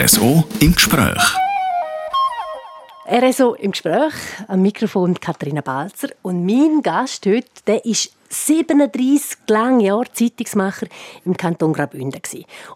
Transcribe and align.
RSO 0.00 0.44
im 0.60 0.74
Gespräch. 0.74 1.36
RSO 3.06 3.52
im 3.52 3.72
Gespräch, 3.72 4.14
am 4.48 4.62
Mikrofon 4.62 5.20
Katharina 5.20 5.60
Balzer. 5.60 6.08
Und 6.22 6.46
mein 6.46 6.80
Gast 6.80 7.26
heute, 7.26 7.46
der 7.66 7.84
ist 7.84 8.10
37 8.30 9.36
lange 9.48 9.84
Jahre 9.84 10.10
Zeitungsmacher 10.10 10.86
im 11.26 11.36
Kanton 11.36 11.74
Graubünden. 11.74 12.22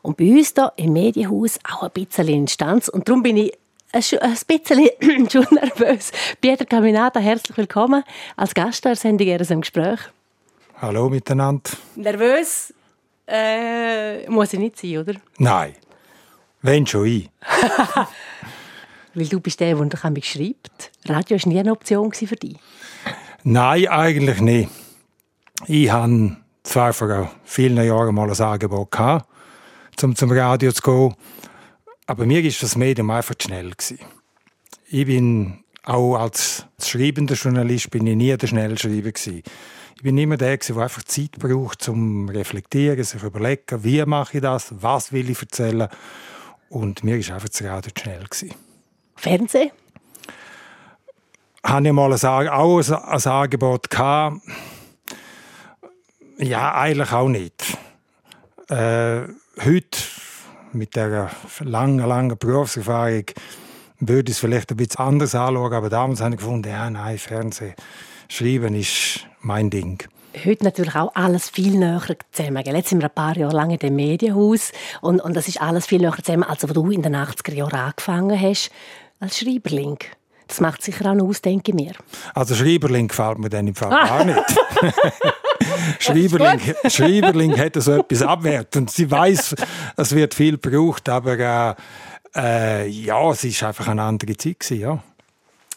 Und 0.02 0.18
bei 0.18 0.32
uns 0.32 0.52
hier 0.54 0.70
im 0.76 0.92
Medienhaus 0.92 1.58
auch 1.66 1.84
ein 1.84 1.92
bisschen 1.92 2.28
Instanz. 2.28 2.90
Und 2.90 3.08
darum 3.08 3.22
bin 3.22 3.38
ich 3.38 3.54
ein 3.92 4.02
bisschen 4.02 4.90
schon 5.30 5.46
nervös. 5.50 6.12
Pieter 6.42 6.66
Caminata, 6.66 7.20
herzlich 7.20 7.56
willkommen 7.56 8.04
als 8.36 8.52
Gast 8.52 8.84
der 8.84 8.96
Sendung 8.96 9.34
RSO 9.34 9.54
im 9.54 9.60
Gespräch. 9.62 10.00
Hallo 10.78 11.08
miteinander. 11.08 11.70
Nervös 11.96 12.74
äh, 13.26 14.28
muss 14.28 14.52
ich 14.52 14.58
nicht 14.58 14.78
sein, 14.78 14.98
oder? 14.98 15.14
Nein. 15.38 15.74
Wenn 16.64 16.86
schon 16.86 17.04
ich. 17.04 17.30
Weil 19.14 19.28
du 19.28 19.38
bist 19.38 19.60
der, 19.60 19.74
der 19.76 20.10
mich 20.10 20.32
schreibt. 20.32 20.92
Radio 21.06 21.36
war 21.36 21.48
nie 21.48 21.58
eine 21.58 21.72
Option 21.72 22.10
für 22.10 22.36
dich? 22.36 22.56
Nein, 23.42 23.86
eigentlich 23.88 24.40
nicht. 24.40 24.70
Ich 25.66 25.92
hatte 25.92 26.38
zwar 26.62 26.94
vor 26.94 27.30
vielen 27.44 27.76
Jahren 27.84 28.14
mal 28.14 28.30
ein 28.30 28.40
Angebot 28.40 28.90
gehabt, 28.90 29.28
um 30.02 30.16
zum 30.16 30.32
Radio 30.32 30.72
zu 30.72 30.80
gehen, 30.80 31.14
aber 32.06 32.24
mir 32.24 32.42
war 32.42 32.50
das 32.58 32.76
Medium 32.76 33.10
einfach 33.10 33.34
zu 33.34 33.48
schnell. 33.48 33.70
Ich 34.88 35.04
bin 35.04 35.64
auch 35.82 36.16
als 36.16 36.64
schreibender 36.82 37.34
Journalist 37.34 37.90
bin 37.90 38.06
ich 38.06 38.16
nie 38.16 38.34
der 38.34 38.46
Schnellschreiber 38.46 39.12
gewesen. 39.12 39.42
Ich 39.96 40.02
bin 40.02 40.16
immer 40.16 40.38
der, 40.38 40.56
der 40.56 40.76
einfach 40.78 41.02
Zeit 41.02 41.32
braucht, 41.32 41.82
zum 41.82 42.30
reflektieren, 42.30 43.04
sich 43.04 43.22
überlegen, 43.22 43.84
wie 43.84 44.02
mache 44.06 44.38
ich 44.38 44.42
das, 44.42 44.72
was 44.80 45.12
will 45.12 45.28
ich 45.28 45.42
erzählen. 45.42 45.88
Und 46.74 47.04
mir 47.04 47.24
war 47.24 47.36
einfach 47.36 47.48
das 47.48 47.62
Radio 47.62 47.92
zu 47.92 48.02
schnell. 48.02 48.24
Gewesen. 48.24 48.54
Fernsehen? 49.14 49.70
Habe 51.64 51.86
ich 51.86 51.92
mal 51.92 52.12
ein, 52.12 52.48
auch 52.48 52.78
ein 52.80 53.26
Angebot 53.26 53.88
gehabt. 53.88 54.38
Ja, 56.38 56.74
eigentlich 56.74 57.12
auch 57.12 57.28
nicht. 57.28 57.78
Äh, 58.68 59.20
heute, 59.64 59.98
mit 60.72 60.96
der 60.96 61.30
langen, 61.60 62.04
langen 62.04 62.36
Berufserfahrung, 62.36 63.26
würde 64.00 64.32
ich 64.32 64.36
es 64.36 64.40
vielleicht 64.40 64.72
ein 64.72 64.76
bisschen 64.76 64.98
anders 64.98 65.36
anschauen, 65.36 65.72
aber 65.72 65.88
damals 65.88 66.20
habe 66.20 66.34
ich 66.34 66.40
gefunden, 66.40 66.68
ja, 66.68 66.90
nein, 66.90 67.18
Fernsehen, 67.18 67.74
Schreiben 68.28 68.74
ist 68.74 69.28
mein 69.38 69.70
Ding 69.70 70.02
heute 70.44 70.64
natürlich 70.64 70.94
auch 70.94 71.14
alles 71.14 71.48
viel 71.50 71.76
näher 71.76 72.02
zusammen. 72.32 72.62
Jetzt 72.64 72.88
sind 72.88 73.00
wir 73.00 73.08
ein 73.08 73.14
paar 73.14 73.36
Jahre 73.36 73.54
lang 73.54 73.70
in 73.70 73.78
dem 73.78 73.96
Medienhaus 73.96 74.72
und, 75.00 75.20
und 75.20 75.34
das 75.34 75.48
ist 75.48 75.60
alles 75.60 75.86
viel 75.86 76.00
näher 76.00 76.16
zusammen, 76.22 76.44
als 76.44 76.60
du 76.60 76.90
in 76.90 77.02
den 77.02 77.16
80er 77.16 77.54
Jahren 77.54 77.78
angefangen 77.78 78.40
hast 78.40 78.70
als 79.20 79.38
Schreiberling. 79.38 79.98
Das 80.48 80.60
macht 80.60 80.82
sicher 80.82 81.10
auch 81.10 81.14
noch 81.14 81.26
aus, 81.26 81.40
denke 81.40 81.70
ich 81.70 81.74
mir. 81.74 81.92
Also 82.34 82.54
Schreiberling 82.54 83.08
gefällt 83.08 83.38
mir 83.38 83.48
dann 83.48 83.66
im 83.66 83.74
Fall 83.74 83.90
gar 83.90 84.24
nicht. 84.24 84.38
Schreiberling, 85.98 86.60
Schreiberling 86.88 87.58
hat 87.58 87.74
so 87.76 87.92
etwas 87.92 88.22
abwertend. 88.22 88.90
Sie 88.90 89.10
weiß, 89.10 89.54
es 89.96 90.14
wird 90.14 90.34
viel 90.34 90.58
gebraucht, 90.58 91.08
aber 91.08 91.38
äh, 91.38 91.74
äh, 92.36 92.88
ja, 92.88 93.30
es 93.30 93.44
ist 93.44 93.62
einfach 93.62 93.88
eine 93.88 94.02
andere 94.02 94.36
Zeit 94.36 94.60
gewesen, 94.60 94.80
ja. 94.80 95.02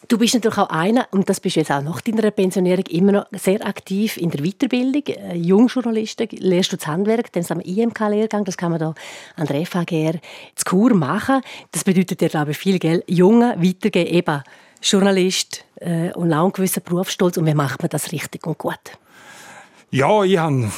Du 0.08 0.16
bist 0.16 0.32
natürlich 0.32 0.56
auch 0.56 0.70
einer, 0.70 1.06
und 1.10 1.28
das 1.28 1.38
bist 1.38 1.56
jetzt 1.56 1.70
auch 1.70 1.82
nach 1.82 2.00
deiner 2.00 2.30
Pensionierung, 2.30 2.86
immer 2.86 3.12
noch 3.12 3.26
sehr 3.32 3.64
aktiv 3.66 4.16
in 4.16 4.30
der 4.30 4.42
Weiterbildung. 4.42 5.02
Äh, 5.06 5.36
Jungjournalisten 5.36 6.28
lehrst 6.30 6.72
du 6.72 6.76
das 6.78 6.86
Handwerk, 6.86 7.30
dann 7.32 7.44
wir 7.46 7.66
IMK-Lehrgang, 7.66 8.42
das 8.46 8.56
kann 8.56 8.70
man 8.70 8.80
da 8.80 8.94
an 9.36 9.46
der 9.46 9.66
FAGR 9.66 10.14
zu 10.54 10.64
Kur 10.64 10.94
machen. 10.94 11.42
Das 11.72 11.84
bedeutet 11.84 12.22
ja, 12.22 12.28
glaube 12.28 12.52
ich, 12.52 12.56
viel 12.56 12.78
Geld. 12.78 13.04
Junge 13.06 13.54
weitergeben, 13.58 14.14
eben 14.14 14.42
Journalist 14.80 15.66
äh, 15.76 16.10
und 16.12 16.32
auch 16.32 16.44
einen 16.44 16.52
gewissen 16.52 16.82
Berufsstolz. 16.82 17.36
Und 17.36 17.44
wie 17.44 17.52
macht 17.52 17.82
man 17.82 17.90
das 17.90 18.10
richtig 18.10 18.46
und 18.46 18.56
gut? 18.56 18.80
Ja, 19.90 20.24
ich 20.24 20.38
habe 20.38 20.72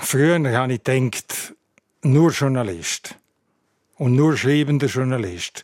früher 0.00 0.34
habe 0.58 0.72
ich 0.72 0.82
gedacht, 0.82 1.54
nur 2.02 2.32
Journalist 2.32 3.14
und 3.98 4.16
nur 4.16 4.36
schreibender 4.36 4.88
Journalist. 4.88 5.62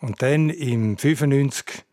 Und 0.00 0.22
dann 0.22 0.50
im 0.50 0.96
95 0.96 1.84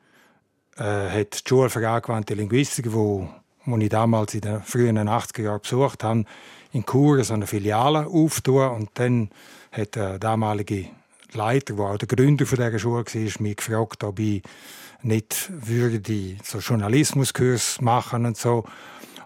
äh, 0.77 1.09
hat 1.09 1.45
die 1.45 1.49
Schule 1.49 1.69
für 1.69 1.87
angewandte 1.87 2.33
Linguistik, 2.33 2.91
wo, 2.91 3.27
wo 3.65 3.77
ich 3.77 3.89
damals 3.89 4.33
in 4.33 4.41
den 4.41 4.61
frühen 4.61 4.97
80er 4.97 5.41
Jahren 5.43 5.61
besucht 5.61 6.03
habe, 6.03 6.25
in 6.71 6.85
Chur 6.85 7.23
so 7.23 7.33
eine 7.33 7.47
Filiale 7.47 8.07
aufgetan. 8.07 8.71
Und 8.71 8.89
dann 8.95 9.29
hat 9.71 9.95
der 9.95 10.19
damalige 10.19 10.87
Leiter, 11.33 11.75
der 11.75 11.85
auch 11.85 11.97
der 11.97 12.07
Gründer 12.07 12.45
von 12.45 12.57
dieser 12.57 12.79
Schule 12.79 13.05
war, 13.05 13.41
mich 13.41 13.55
gefragt, 13.57 14.03
ob 14.03 14.19
ich 14.19 14.41
nicht 15.01 15.49
würde 15.49 16.37
so 16.43 16.59
Journalismuskurs 16.59 17.79
machen 17.81 18.25
und 18.25 18.37
so. 18.37 18.65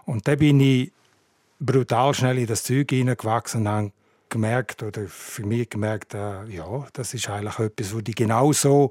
Und 0.04 0.28
da 0.28 0.34
bin 0.34 0.60
ich 0.60 0.92
brutal 1.58 2.14
schnell 2.14 2.38
in 2.38 2.46
das 2.46 2.64
Zeug 2.64 2.90
hineingewachsen 2.90 3.62
und 3.62 3.68
habe 3.68 3.92
gemerkt, 4.28 4.82
oder 4.82 5.06
für 5.08 5.44
mich 5.44 5.68
gemerkt, 5.68 6.14
äh, 6.14 6.44
ja, 6.46 6.86
das 6.92 7.14
ist 7.14 7.28
eigentlich 7.28 7.58
etwas, 7.58 7.94
was 7.94 8.02
ich 8.06 8.14
genauso 8.14 8.90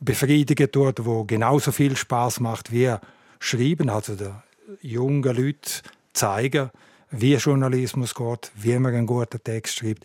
befriedigen 0.00 0.70
tut, 0.70 1.04
wo 1.04 1.24
genauso 1.24 1.72
viel 1.72 1.96
Spaß 1.96 2.40
macht 2.40 2.72
wie 2.72 2.94
Schreiben, 3.40 3.88
also 3.88 4.14
der 4.14 4.42
jungen 4.82 5.22
Leuten 5.22 5.70
zeigen, 6.12 6.70
wie 7.10 7.34
Journalismus 7.34 8.14
geht, 8.14 8.50
wie 8.54 8.78
man 8.78 8.94
einen 8.94 9.06
guten 9.06 9.42
Text 9.42 9.76
schreibt. 9.76 10.04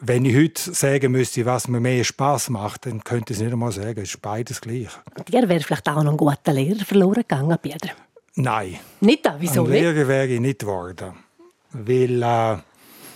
Wenn 0.00 0.24
ich 0.24 0.34
heute 0.34 0.74
sagen 0.74 1.12
müsste, 1.12 1.46
was 1.46 1.68
mir 1.68 1.78
mehr 1.78 2.02
Spaß 2.02 2.50
macht, 2.50 2.86
dann 2.86 3.04
könnte 3.04 3.32
ich 3.32 3.38
es 3.38 3.42
nicht 3.42 3.52
einmal 3.52 3.70
sagen. 3.70 4.00
Es 4.02 4.14
ist 4.14 4.22
beides 4.22 4.60
gleich. 4.60 4.88
Dir 5.28 5.48
wäre 5.48 5.60
vielleicht 5.60 5.88
auch 5.88 6.02
noch 6.02 6.10
ein 6.10 6.16
guter 6.16 6.52
Lehrer 6.52 6.84
verloren 6.84 7.22
gegangen, 7.22 7.56
Peter? 7.62 7.90
Nein. 8.34 8.80
Nicht 9.00 9.24
da? 9.24 9.36
Wieso 9.38 9.62
nicht? 9.62 9.80
Lehrer 9.80 10.08
wäre 10.08 10.26
ich 10.26 10.40
nicht 10.40 10.60
geworden. 10.60 11.12
Weil... 11.70 12.22
Äh, 12.22 12.58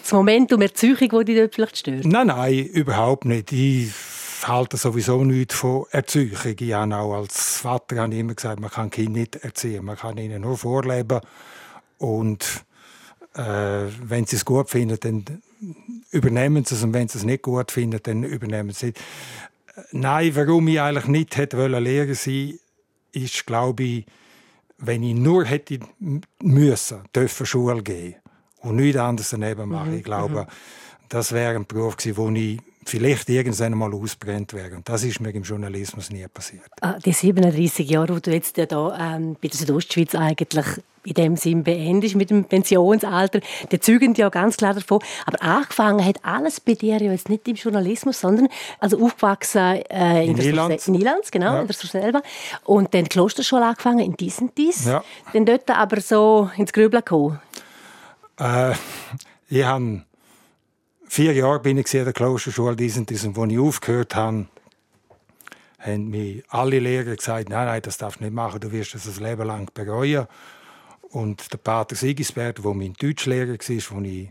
das 0.03 0.13
Momentum 0.13 0.63
Erzeugung, 0.63 1.09
das 1.11 1.25
dich 1.25 1.37
dort 1.37 1.55
vielleicht 1.57 1.79
stört? 1.79 2.05
Nein, 2.05 2.29
nein, 2.29 2.67
überhaupt 2.67 3.25
nicht. 3.25 3.51
Ich 3.51 3.91
halte 4.45 4.77
sowieso 4.77 5.25
nichts 5.25 5.55
von 5.55 5.87
Erziehung. 5.91 6.39
Ich 6.45 6.73
habe 6.73 6.97
auch 6.97 7.15
als 7.15 7.59
Vater 7.59 7.97
habe 7.97 8.15
ich 8.15 8.21
immer 8.21 8.35
gesagt, 8.35 8.61
man 8.61 8.71
kann 8.71 8.91
Kinder 8.91 9.21
nicht 9.21 9.37
erziehen, 9.37 9.85
man 9.85 9.97
kann 9.97 10.19
ihnen 10.19 10.43
nur 10.43 10.59
vorleben. 10.59 11.21
Und 11.99 12.65
äh, 13.35 13.85
wenn 14.03 14.27
sie 14.27 14.37
es 14.37 14.45
gut 14.45 14.71
finden, 14.71 14.99
dann 15.01 15.43
übernehmen 16.11 16.65
sie 16.65 16.75
es. 16.75 16.83
Und 16.83 16.95
wenn 16.95 17.09
sie 17.09 17.19
es 17.19 17.25
nicht 17.25 17.43
gut 17.43 17.71
finden, 17.71 18.01
dann 18.03 18.23
übernehmen 18.25 18.71
sie 18.71 18.89
es. 18.89 19.87
Nein, 19.93 20.35
warum 20.35 20.69
ich 20.69 20.81
eigentlich 20.81 21.07
nicht 21.07 21.37
hätte 21.37 21.59
wollen 21.59 21.83
Lehrer 21.83 22.15
sein, 22.15 22.59
ist, 23.13 23.47
glaube 23.47 23.83
ich, 23.83 24.07
wenn 24.79 25.03
ich 25.03 25.15
nur 25.15 25.45
hätte 25.45 25.81
müssen, 26.43 27.03
dürfen 27.15 27.47
Schule 27.47 27.83
gehen 27.83 28.17
und 28.61 28.77
nichts 28.77 28.99
anderes 28.99 29.31
daneben 29.31 29.71
machen. 29.71 29.93
Mhm. 29.93 29.99
Ich 29.99 30.05
glaube, 30.05 30.43
mhm. 30.43 30.47
das 31.09 31.33
wäre 31.33 31.57
ein 31.57 31.67
Beruf 31.67 31.97
gewesen, 31.97 32.17
wo 32.17 32.31
ich 32.31 32.61
vielleicht 32.89 33.29
irgendwann 33.29 33.73
einmal 33.73 33.95
ausbrennt 33.95 34.53
wäre. 34.55 34.77
Und 34.77 34.89
das 34.89 35.05
ist 35.05 35.21
mir 35.21 35.31
im 35.31 35.43
Journalismus 35.43 36.11
nie 36.11 36.27
passiert. 36.29 36.67
Ah, 36.81 36.99
die 37.05 37.13
37 37.13 37.89
Jahre, 37.89 38.15
die 38.15 38.23
du 38.23 38.31
jetzt 38.33 38.57
ja 38.57 38.67
da, 38.67 39.17
ähm, 39.17 39.37
bei 39.41 39.49
der 39.49 39.59
Südostschweiz 39.59 40.15
eigentlich 40.15 40.67
in 41.07 41.15
dem 41.15 41.37
Sinn 41.37 41.63
beendest 41.63 42.17
mit 42.17 42.31
dem 42.31 42.45
Pensionsalter, 42.45 43.41
die 43.71 43.81
zeugen 43.81 44.15
ja 44.15 44.29
ganz 44.29 44.57
klar 44.57 44.75
davon. 44.75 45.01
Aber 45.25 45.41
angefangen 45.43 46.05
hat 46.05 46.19
alles 46.25 46.61
bei 46.61 46.75
dir 46.75 47.01
ja 47.01 47.13
jetzt 47.13 47.29
nicht 47.29 47.47
im 47.47 47.55
Journalismus, 47.55 48.21
sondern 48.21 48.49
also 48.81 49.03
aufgewachsen 49.03 49.83
äh, 49.89 50.25
in, 50.25 50.37
in 50.37 50.45
Nielands. 50.45 50.89
In 50.89 50.95
Nielands, 50.95 51.31
genau, 51.31 51.55
ja. 51.55 51.61
in 51.61 51.67
der 51.69 51.77
selber. 51.77 52.23
Und 52.65 52.93
dann 52.93 53.05
die 53.05 53.09
Klosterschule 53.09 53.65
angefangen 53.65 54.01
in 54.01 54.17
dies 54.17 54.41
und 54.41 54.57
dies. 54.59 54.85
Ja. 54.85 55.05
Dann 55.33 55.47
dort 55.47 55.71
aber 55.71 56.01
so 56.01 56.51
ins 56.57 56.73
Grübeln 56.73 57.05
gekommen. 57.05 57.41
Äh, 58.39 58.73
ich 59.49 59.65
habe 59.65 60.03
vier 61.09 61.33
Jahre 61.33 61.61
bin 61.61 61.79
ich 61.79 61.93
in 61.95 62.05
der 62.05 62.13
Klosterschule, 62.13 62.77
diesen, 62.77 63.07
diesen, 63.07 63.37
wo 63.37 63.45
ich 63.45 63.59
aufgehört 63.59 64.15
habe, 64.15 64.47
haben 65.79 66.09
mir 66.09 66.43
alle 66.49 66.79
Lehrer 66.79 67.17
gesagt, 67.17 67.49
nein, 67.49 67.67
nein, 67.67 67.83
das 67.83 67.99
darfst 67.99 68.21
du 68.21 68.25
nicht 68.25 68.35
machen, 68.35 68.61
du 68.61 68.73
wirst 68.73 68.95
das 68.95 69.07
ein 69.07 69.23
Leben 69.23 69.47
lang 69.47 69.71
bereuen. 69.73 70.27
Und 71.11 71.53
der 71.53 71.59
Pater 71.59 71.95
Sigisbert, 71.95 72.63
der 72.65 72.75
mein 72.75 72.95
Deutschlehrer 72.95 73.53
war, 73.53 74.01
den 74.01 74.05
ich 74.05 74.31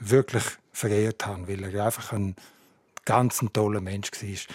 wirklich 0.00 0.44
verehrt 0.72 1.26
habe, 1.26 1.48
weil 1.48 1.62
er 1.64 1.86
einfach 1.86 2.12
ein 2.12 2.36
ganz 3.04 3.44
toller 3.52 3.80
Mensch 3.80 4.10
war, 4.12 4.54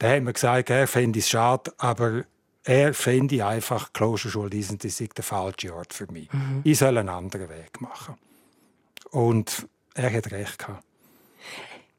der 0.00 0.16
hat 0.16 0.22
mir 0.22 0.32
gesagt, 0.32 0.70
er 0.70 0.86
fände 0.86 1.18
es 1.18 1.28
schade, 1.28 1.72
aber 1.78 2.24
er 2.64 2.94
fände 2.94 3.44
einfach 3.44 3.92
Klosterschule, 3.92 4.50
diesen, 4.50 4.78
das 4.78 5.00
ist 5.00 5.16
der 5.16 5.24
falsche 5.24 5.74
Ort 5.74 5.92
für 5.92 6.10
mich. 6.12 6.32
Mhm. 6.32 6.60
Ich 6.64 6.78
soll 6.78 6.98
einen 6.98 7.08
anderen 7.08 7.48
Weg 7.48 7.80
machen. 7.80 8.14
Und 9.10 9.66
er 9.94 10.12
hat 10.12 10.30
recht 10.30 10.58
gehabt. 10.58 10.84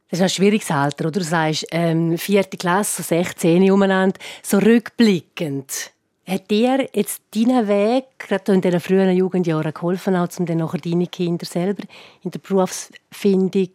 Das 0.10 0.20
ist 0.20 0.24
ein 0.24 0.30
schwieriges 0.30 0.72
Alter, 0.72 1.06
oder? 1.06 1.20
Du 1.20 1.24
sagst, 1.24 1.68
ähm, 1.72 2.18
vierte 2.18 2.58
Klasse, 2.58 3.04
16 3.04 3.70
umeinander, 3.70 4.20
so 4.42 4.58
rückblickend. 4.58 5.92
Hat 6.26 6.50
dir 6.50 6.90
jetzt 6.94 7.22
deinen 7.36 7.68
Weg, 7.68 8.06
gerade 8.18 8.54
in 8.54 8.62
diesen 8.62 8.80
frühen 8.80 9.16
Jugendjahren, 9.16 9.74
geholfen, 9.74 10.16
auch 10.16 10.28
um 10.38 10.46
dann 10.48 10.58
nachher 10.58 10.80
deine 10.80 11.08
Kinder 11.08 11.46
selber 11.46 11.84
in 12.24 12.32
der 12.32 12.40
Berufsfindung 12.40 13.70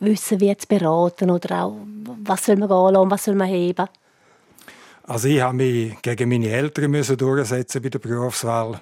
wissen, 0.00 0.40
wie 0.40 0.56
zu 0.56 0.66
beraten 0.66 1.30
oder 1.30 1.64
auch, 1.64 1.76
was 2.24 2.46
soll 2.46 2.56
man 2.56 2.68
gehen 2.68 3.10
was 3.10 3.24
soll 3.24 3.34
man 3.34 3.48
heben? 3.48 3.88
Also 5.04 5.28
ich 5.28 5.40
habe 5.40 5.56
mich 5.56 6.02
gegen 6.02 6.28
meine 6.28 6.48
Eltern 6.48 6.92
durchsetzen 6.92 7.80
bei 7.80 7.88
der 7.88 7.98
Berufswahl. 7.98 8.80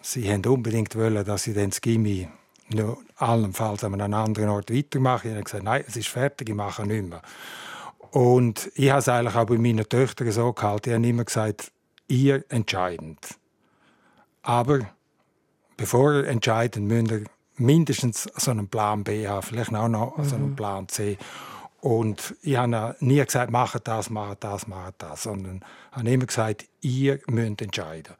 Sie 0.00 0.28
wollten 0.28 0.46
unbedingt 0.46 0.96
wollen, 0.96 1.24
dass 1.24 1.46
ich 1.46 1.54
dann 1.54 1.70
das 1.70 1.80
Gimmi 1.80 2.28
nur 2.74 2.98
allenfalls 3.16 3.84
an 3.84 4.00
einem 4.00 4.14
anderen 4.14 4.48
Ort 4.48 4.74
weitermache. 4.74 5.28
Ich 5.28 5.34
habe 5.34 5.44
gesagt, 5.44 5.64
nein, 5.64 5.84
es 5.86 5.96
ist 5.96 6.08
fertig, 6.08 6.48
ich 6.48 6.54
mache 6.54 6.86
nicht 6.86 7.08
mehr. 7.08 7.22
Und 8.10 8.70
ich 8.74 8.90
habe 8.90 9.00
es 9.00 9.08
eigentlich 9.08 9.36
auch 9.36 9.46
bei 9.46 9.58
meinen 9.58 9.88
Töchtern 9.88 10.30
so 10.32 10.52
gehalten. 10.52 10.90
Ich 10.90 10.96
habe 10.96 11.06
immer 11.06 11.24
gesagt, 11.24 11.72
ihr 12.08 12.44
entscheidend. 12.50 13.38
Aber 14.42 14.80
bevor 15.76 16.12
ihr 16.12 16.28
entscheidet, 16.28 16.82
müsst 16.82 17.10
ihr 17.10 17.24
mindestens 17.56 18.28
so 18.36 18.50
einen 18.50 18.68
Plan 18.68 19.04
B 19.04 19.26
haben, 19.26 19.42
vielleicht 19.42 19.74
auch 19.74 19.88
noch 19.88 20.16
mhm. 20.16 20.24
so 20.24 20.36
einen 20.36 20.56
Plan 20.56 20.88
C. 20.88 21.16
Und 21.80 22.34
ich 22.42 22.56
habe 22.56 22.96
nie 23.00 23.24
gesagt, 23.24 23.50
macht 23.50 23.88
das, 23.88 24.10
macht 24.10 24.44
das, 24.44 24.66
macht 24.66 24.94
das, 24.98 25.24
sondern 25.24 25.64
ich 25.90 25.96
habe 25.96 26.10
immer 26.10 26.26
gesagt, 26.26 26.66
ihr 26.80 27.18
müsst 27.28 27.62
entscheiden. 27.62 28.14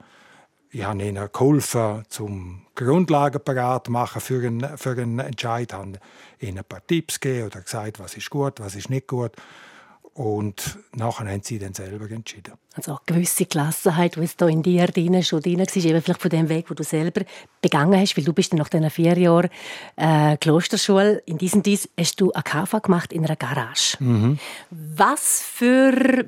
Ich 0.75 0.85
habe 0.85 1.03
ihnen 1.05 1.29
geholfen, 1.31 2.03
zum 2.09 2.63
Grundlagen 2.75 3.45
parat 3.45 3.91
machen 3.91 4.23
für 4.23 4.47
einen, 4.47 4.79
für 4.79 4.93
einen 4.93 5.19
Entscheid. 5.19 5.69
Ich 5.71 5.79
habe 5.79 5.99
ihnen 6.41 6.59
ein 6.59 6.65
paar 6.65 6.87
Tipps 6.87 7.21
gegeben 7.21 7.49
oder 7.49 7.61
gesagt, 7.61 8.01
was 8.01 8.17
ist 8.17 8.31
gut, 8.31 8.59
was 8.59 8.75
ist 8.75 8.89
nicht 8.89 9.07
gut. 9.07 9.33
Und 10.15 10.79
nachher 10.95 11.27
haben 11.27 11.43
sie 11.43 11.59
dann 11.59 11.75
selber 11.75 12.11
entschieden. 12.11 12.55
Also 12.75 12.93
eine 12.93 13.01
gewisse 13.05 13.45
Gelassenheit, 13.45 14.17
die 14.17 14.21
es 14.21 14.37
da 14.37 14.47
in 14.47 14.63
dir 14.63 14.87
drin 14.87 15.23
schon 15.23 15.43
drin 15.43 15.59
war, 15.59 15.77
eben 15.77 16.03
vielleicht 16.03 16.23
von 16.23 16.31
dem 16.31 16.49
Weg, 16.49 16.71
wo 16.71 16.75
du 16.75 16.85
selber 16.85 17.23
begangen 17.61 18.01
hast, 18.01 18.17
weil 18.17 18.25
du 18.25 18.33
bist 18.33 18.53
dann 18.53 18.59
nach 18.59 18.71
diesen 18.71 18.89
vier 18.89 19.19
Jahren 19.19 19.51
äh, 19.97 20.39
Klosterschule, 20.39 21.23
in 21.27 21.37
diesem 21.37 21.63
Dies 21.63 21.89
hast 21.99 22.19
du 22.19 22.33
eine 22.33 22.43
KV 22.43 22.81
gemacht 22.81 23.13
in 23.13 23.27
einer 23.27 23.37
Garage. 23.37 23.97
Mhm. 24.01 24.39
Was 24.71 25.43
für 25.43 26.27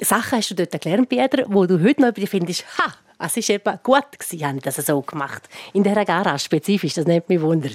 Sachen 0.00 0.38
hast 0.38 0.50
du 0.50 0.54
dort 0.54 0.80
gelernt, 0.80 1.10
Peter, 1.10 1.44
wo 1.48 1.66
du 1.66 1.82
heute 1.82 2.00
noch 2.02 2.14
findest, 2.28 2.64
ha, 2.78 2.94
es 3.24 3.36
war 3.36 3.54
eben 3.54 3.78
gut, 3.82 4.18
gewesen, 4.18 4.46
habe 4.46 4.56
ich 4.58 4.62
das 4.62 4.76
so 4.76 5.00
gemacht. 5.02 5.48
In 5.72 5.82
dieser 5.82 6.04
Garage 6.04 6.44
spezifisch, 6.44 6.94
das 6.94 7.06
nimmt 7.06 7.28
mich 7.28 7.40
Wunder. 7.40 7.70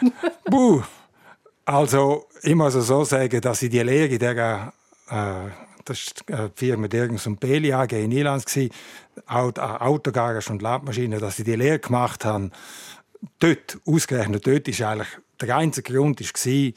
Buh. 0.44 0.82
Also, 1.64 2.26
ich 2.42 2.54
muss 2.54 2.74
so 2.74 3.04
sagen, 3.04 3.40
dass 3.40 3.62
ich 3.62 3.70
die 3.70 3.80
Lehre 3.80 4.06
in 4.06 4.18
dieser 4.18 4.72
äh, 5.10 5.50
war 5.88 5.96
die 6.28 6.50
Firma 6.54 6.88
Dirgens 6.88 7.26
und 7.26 7.40
Beli 7.40 7.72
AG 7.72 7.92
in 7.92 8.12
Irland, 8.12 8.44
Autogarage 9.26 10.50
und 10.50 10.62
Landmaschinen, 10.62 11.20
dass 11.20 11.36
sie 11.36 11.44
die 11.44 11.54
Lehre 11.54 11.78
gemacht 11.78 12.24
haben. 12.24 12.52
Dort, 13.38 13.78
ausgerechnet 13.86 14.46
dort, 14.46 14.68
ist 14.68 14.82
eigentlich 14.82 15.08
der 15.40 15.56
einzige 15.56 15.94
Grund 15.94 16.20
war, 16.20 16.72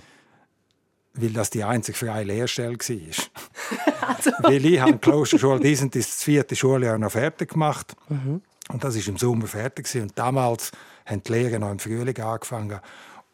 weil 1.22 1.32
das 1.32 1.50
die 1.50 1.64
einzige 1.64 1.98
freie 1.98 2.24
Lehrstelle 2.24 2.78
war. 2.78 4.08
also. 4.08 4.32
weil 4.40 4.66
ich 4.66 4.80
habe 4.80 4.94
die 4.94 4.98
Klosterschule, 5.00 5.60
die 5.60 5.76
sind 5.76 5.96
das 5.96 6.24
vierte 6.24 6.56
Schuljahr 6.56 6.98
noch 6.98 7.12
fertig 7.12 7.52
gemacht. 7.52 7.96
Mhm. 8.08 8.42
Und 8.70 8.84
das 8.84 8.96
war 8.96 9.08
im 9.08 9.18
Sommer 9.18 9.48
fertig. 9.48 9.94
Und 9.96 10.18
damals 10.18 10.72
haben 11.06 11.24
die 11.24 11.32
Lehrer 11.32 11.60
noch 11.60 11.72
im 11.72 11.80
Frühling 11.80 12.20
angefangen. 12.20 12.80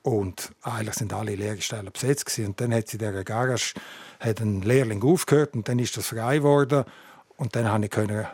Und 0.01 0.51
eigentlich 0.61 0.95
sind 0.95 1.13
alle 1.13 1.35
Lehrstellen 1.35 1.91
besetzt 1.91 2.25
gewesen. 2.25 2.47
Und 2.47 2.61
dann 2.61 2.73
hat 2.73 2.87
sie 2.87 2.97
der 2.97 3.23
Garage 3.23 3.73
hat 4.19 4.39
ein 4.39 4.61
Lehrling 4.61 5.03
aufgehört 5.03 5.55
und 5.55 5.67
dann 5.67 5.79
ist 5.79 5.97
das 5.97 6.07
frei 6.07 6.37
geworden 6.37 6.85
und 7.37 7.55
dann 7.55 7.65
konnte 7.65 7.85
ich 7.85 7.91
können 7.91 8.27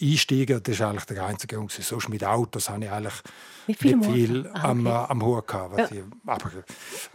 einsteigen. 0.00 0.62
Das 0.62 0.74
ist 0.74 0.80
eigentlich 0.82 1.04
der 1.04 1.24
einzige 1.24 1.56
Grund. 1.56 1.72
Sonst 1.72 2.08
mit 2.08 2.24
Autos 2.24 2.68
habe 2.68 2.84
ich 2.84 2.90
eigentlich 2.90 3.14
viel 3.78 3.96
nicht 3.96 4.10
viel 4.10 4.50
ah, 4.54 4.70
am, 4.70 4.86
okay. 4.86 5.06
am 5.08 5.24
Hut 5.24 5.46
gehabt. 5.46 5.78
Ja. 5.78 5.88
Ich, 5.90 6.02
aber 6.26 6.50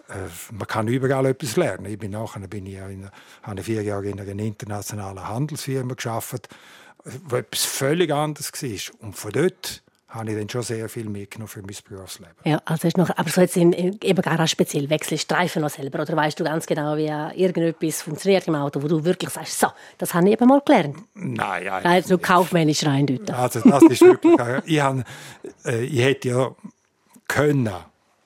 äh, 0.10 0.28
man 0.52 0.68
kann 0.68 0.88
überall 0.88 1.26
etwas 1.28 1.56
lernen. 1.56 1.86
Ich 1.86 1.98
bin 1.98 2.12
nachher 2.12 2.48
bin 2.48 2.66
ich 2.66 2.78
in, 2.78 3.10
habe 3.44 3.64
vier 3.64 3.84
Jahre 3.84 4.10
in 4.10 4.20
einer 4.20 4.44
internationalen 4.44 5.28
Handelsfirma 5.28 5.94
gearbeitet, 5.96 6.50
wo 7.28 7.36
etwas 7.36 7.66
völlig 7.66 8.12
anderes 8.12 8.52
war. 8.52 9.00
Und 9.06 9.16
von 9.16 9.32
dort 9.32 9.83
habe 10.14 10.32
ich 10.32 10.38
dann 10.38 10.48
schon 10.48 10.62
sehr 10.62 10.88
viel 10.90 11.10
mitgenommen 11.10 11.48
für 11.48 11.62
mein 11.62 11.76
Berufsleben. 11.90 12.36
Ja, 12.44 12.62
also 12.66 12.88
ist 12.88 12.98
noch, 12.98 13.10
aber 13.18 13.30
so 13.30 13.42
jetzt 13.42 13.58
im, 13.58 13.74
eben 13.74 14.22
gar 14.22 14.48
speziell 14.48 14.90
wechselst 14.90 15.24
Streifen 15.24 15.64
noch 15.64 15.72
selber 15.72 16.02
oder 16.02 16.16
weißt 16.16 16.40
du 16.40 16.44
ganz 16.44 16.68
genau, 16.68 16.96
wie 16.98 17.08
irgendetwas 17.42 18.04
funktioniert 18.04 18.48
im 18.48 18.56
Auto, 18.56 18.82
wo 18.82 18.88
du 18.88 19.04
wirklich 19.04 19.32
sagst, 19.32 19.60
so, 19.60 19.68
das 19.98 20.14
habe 20.14 20.28
ich 20.28 20.34
eben 20.34 20.48
mal 20.48 20.62
gelernt. 20.64 20.98
Nein, 21.16 21.66
ja. 21.66 21.82
Nein, 21.82 22.04
so 22.04 22.18
kaufmännisch 22.20 22.86
rein 22.86 23.08
dort. 23.08 23.32
Also 23.32 23.62
das 23.62 23.82
ist 23.84 24.02
wirklich, 24.02 24.40
ich, 24.66 24.80
habe, 24.80 25.04
äh, 25.66 25.84
ich 25.84 26.02
hätte 26.02 26.30
ja 26.30 26.56
können 27.28 27.70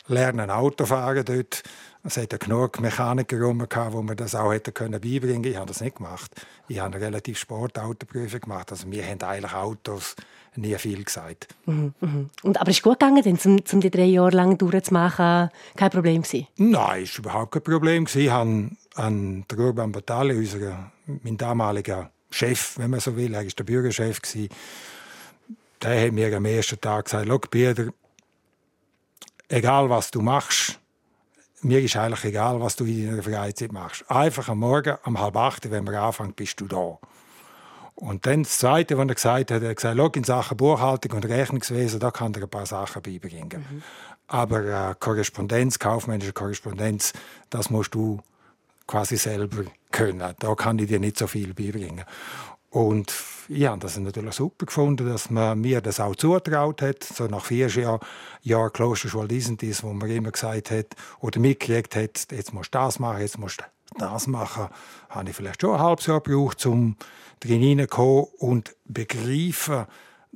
lernen 0.07 0.49
Auto 0.49 0.85
fahren 0.85 1.23
dort. 1.23 1.63
Es 2.03 2.15
hat 2.17 2.31
ja 2.31 2.37
genug 2.37 2.79
Mechaniker 2.79 3.41
rum, 3.41 3.65
wo 3.91 4.01
man 4.01 4.15
das 4.15 4.33
auch 4.35 4.53
hätte 4.53 4.71
können 4.71 5.01
beibringen. 5.01 5.43
Ich 5.43 5.57
habe 5.57 5.67
das 5.67 5.81
nicht 5.81 5.97
gemacht. 5.97 6.31
Ich 6.67 6.79
habe 6.79 6.95
eine 6.95 7.05
relativ 7.05 7.37
Sportautoprüfung 7.37 8.41
gemacht. 8.41 8.71
Also 8.71 8.89
wir 8.89 9.05
haben 9.05 9.21
eigentlich 9.21 9.53
Autos 9.53 10.15
nie 10.57 10.75
viel 10.75 11.03
gesagt. 11.03 11.47
Mhm, 11.65 11.93
mhm. 11.99 12.29
Und, 12.43 12.59
aber 12.59 12.69
ist 12.69 12.77
es 12.77 12.83
gut 12.83 12.99
gegangen, 12.99 13.23
denn, 13.23 13.39
um, 13.45 13.59
um 13.71 13.81
die 13.81 13.89
drei 13.89 14.05
Jahre 14.05 14.35
lang 14.35 14.57
durchzumachen? 14.57 15.49
Kein 15.75 15.89
Problem 15.89 16.21
gewesen? 16.21 16.47
Nein, 16.57 17.03
es 17.03 17.17
war 17.17 17.19
überhaupt 17.19 17.51
kein 17.53 17.63
Problem. 17.63 18.07
Ich 18.13 18.29
habe 18.29 18.69
an 18.95 19.45
der 19.49 19.59
Urban 19.59 19.91
Batale, 19.91 20.35
unser, 20.35 20.91
mein 21.05 21.37
damaliger 21.37 22.11
Chef, 22.29 22.77
wenn 22.77 22.89
man 22.89 22.99
so 22.99 23.15
will, 23.15 23.33
er 23.33 23.43
war 23.43 23.49
der 23.49 23.63
Bürgerchef, 23.63 24.19
der 25.81 26.05
hat 26.05 26.11
mir 26.11 26.35
am 26.35 26.45
ersten 26.45 26.81
Tag 26.81 27.05
gesagt, 27.05 27.27
«Schau, 27.27 27.37
Peter, 27.37 27.87
egal 29.47 29.89
was 29.89 30.11
du 30.11 30.21
machst, 30.21 30.79
mir 31.61 31.81
ist 31.81 31.95
eigentlich 31.95 32.25
egal, 32.25 32.59
was 32.59 32.75
du 32.75 32.85
in 32.85 33.07
deiner 33.07 33.23
Freizeit 33.23 33.71
machst. 33.71 34.09
Einfach 34.09 34.49
am 34.49 34.59
Morgen, 34.59 34.97
um 35.05 35.19
halb 35.19 35.35
acht, 35.37 35.69
wenn 35.71 35.85
wir 35.85 36.01
anfangen, 36.01 36.33
bist 36.33 36.59
du 36.59 36.65
da.» 36.65 36.99
Und 37.99 38.27
dann 38.27 38.43
das 38.43 38.59
Zweite, 38.59 38.95
was 38.97 39.07
er 39.07 39.15
gesagt 39.15 39.51
hat, 39.51 39.63
er 39.63 39.69
hat 39.69 39.75
gesagt, 39.75 40.15
in 40.15 40.23
Sachen 40.23 40.55
Buchhaltung 40.55 41.13
und 41.13 41.25
Rechnungswesen, 41.25 41.99
da 41.99 42.11
kann 42.11 42.31
er 42.35 42.43
ein 42.43 42.49
paar 42.49 42.67
Sachen 42.67 43.01
beibringen. 43.01 43.65
Mhm. 43.69 43.83
Aber 44.27 44.89
äh, 44.91 44.95
Korrespondenz, 44.99 45.79
kaufmännische 45.79 46.31
Korrespondenz, 46.31 47.13
das 47.49 47.71
musst 47.71 47.95
du 47.95 48.19
quasi 48.85 49.17
selber 49.17 49.63
können. 49.91 50.35
Da 50.37 50.55
kann 50.55 50.77
ich 50.77 50.87
dir 50.87 50.99
nicht 50.99 51.17
so 51.17 51.25
viel 51.25 51.55
beibringen. 51.55 52.05
Und 52.69 53.11
ich 53.47 53.65
habe 53.65 53.79
das 53.79 53.97
natürlich 53.97 54.35
super 54.35 54.67
gefunden, 54.67 55.09
dass 55.09 55.31
man 55.31 55.59
mir 55.59 55.81
das 55.81 55.99
auch 55.99 56.15
zutraut 56.15 56.83
hat. 56.83 57.03
So 57.03 57.25
nach 57.25 57.45
vier 57.45 57.67
Jahren 57.67 57.99
Jahr 58.43 58.69
Klosterschule 58.69 59.27
dies 59.27 59.81
wo 59.81 59.91
man 59.93 60.09
immer 60.11 60.31
gesagt 60.31 60.69
hat 60.69 60.87
oder 61.19 61.39
mitgekriegt 61.39 61.95
hat, 61.95 62.31
jetzt 62.31 62.53
musst 62.53 62.75
du 62.75 62.77
das 62.77 62.99
machen, 62.99 63.21
jetzt 63.21 63.39
musst 63.39 63.61
du 63.61 63.65
das 63.97 64.27
machen, 64.27 64.67
habe 65.09 65.29
ich 65.29 65.35
vielleicht 65.35 65.61
schon 65.61 65.75
ein 65.75 65.81
halbes 65.81 66.05
Jahr 66.07 66.21
gebraucht, 66.21 66.65
um 66.65 66.95
drin 67.39 67.61
hineinkommen 67.61 68.25
und 68.37 68.75
begreifen, 68.85 69.85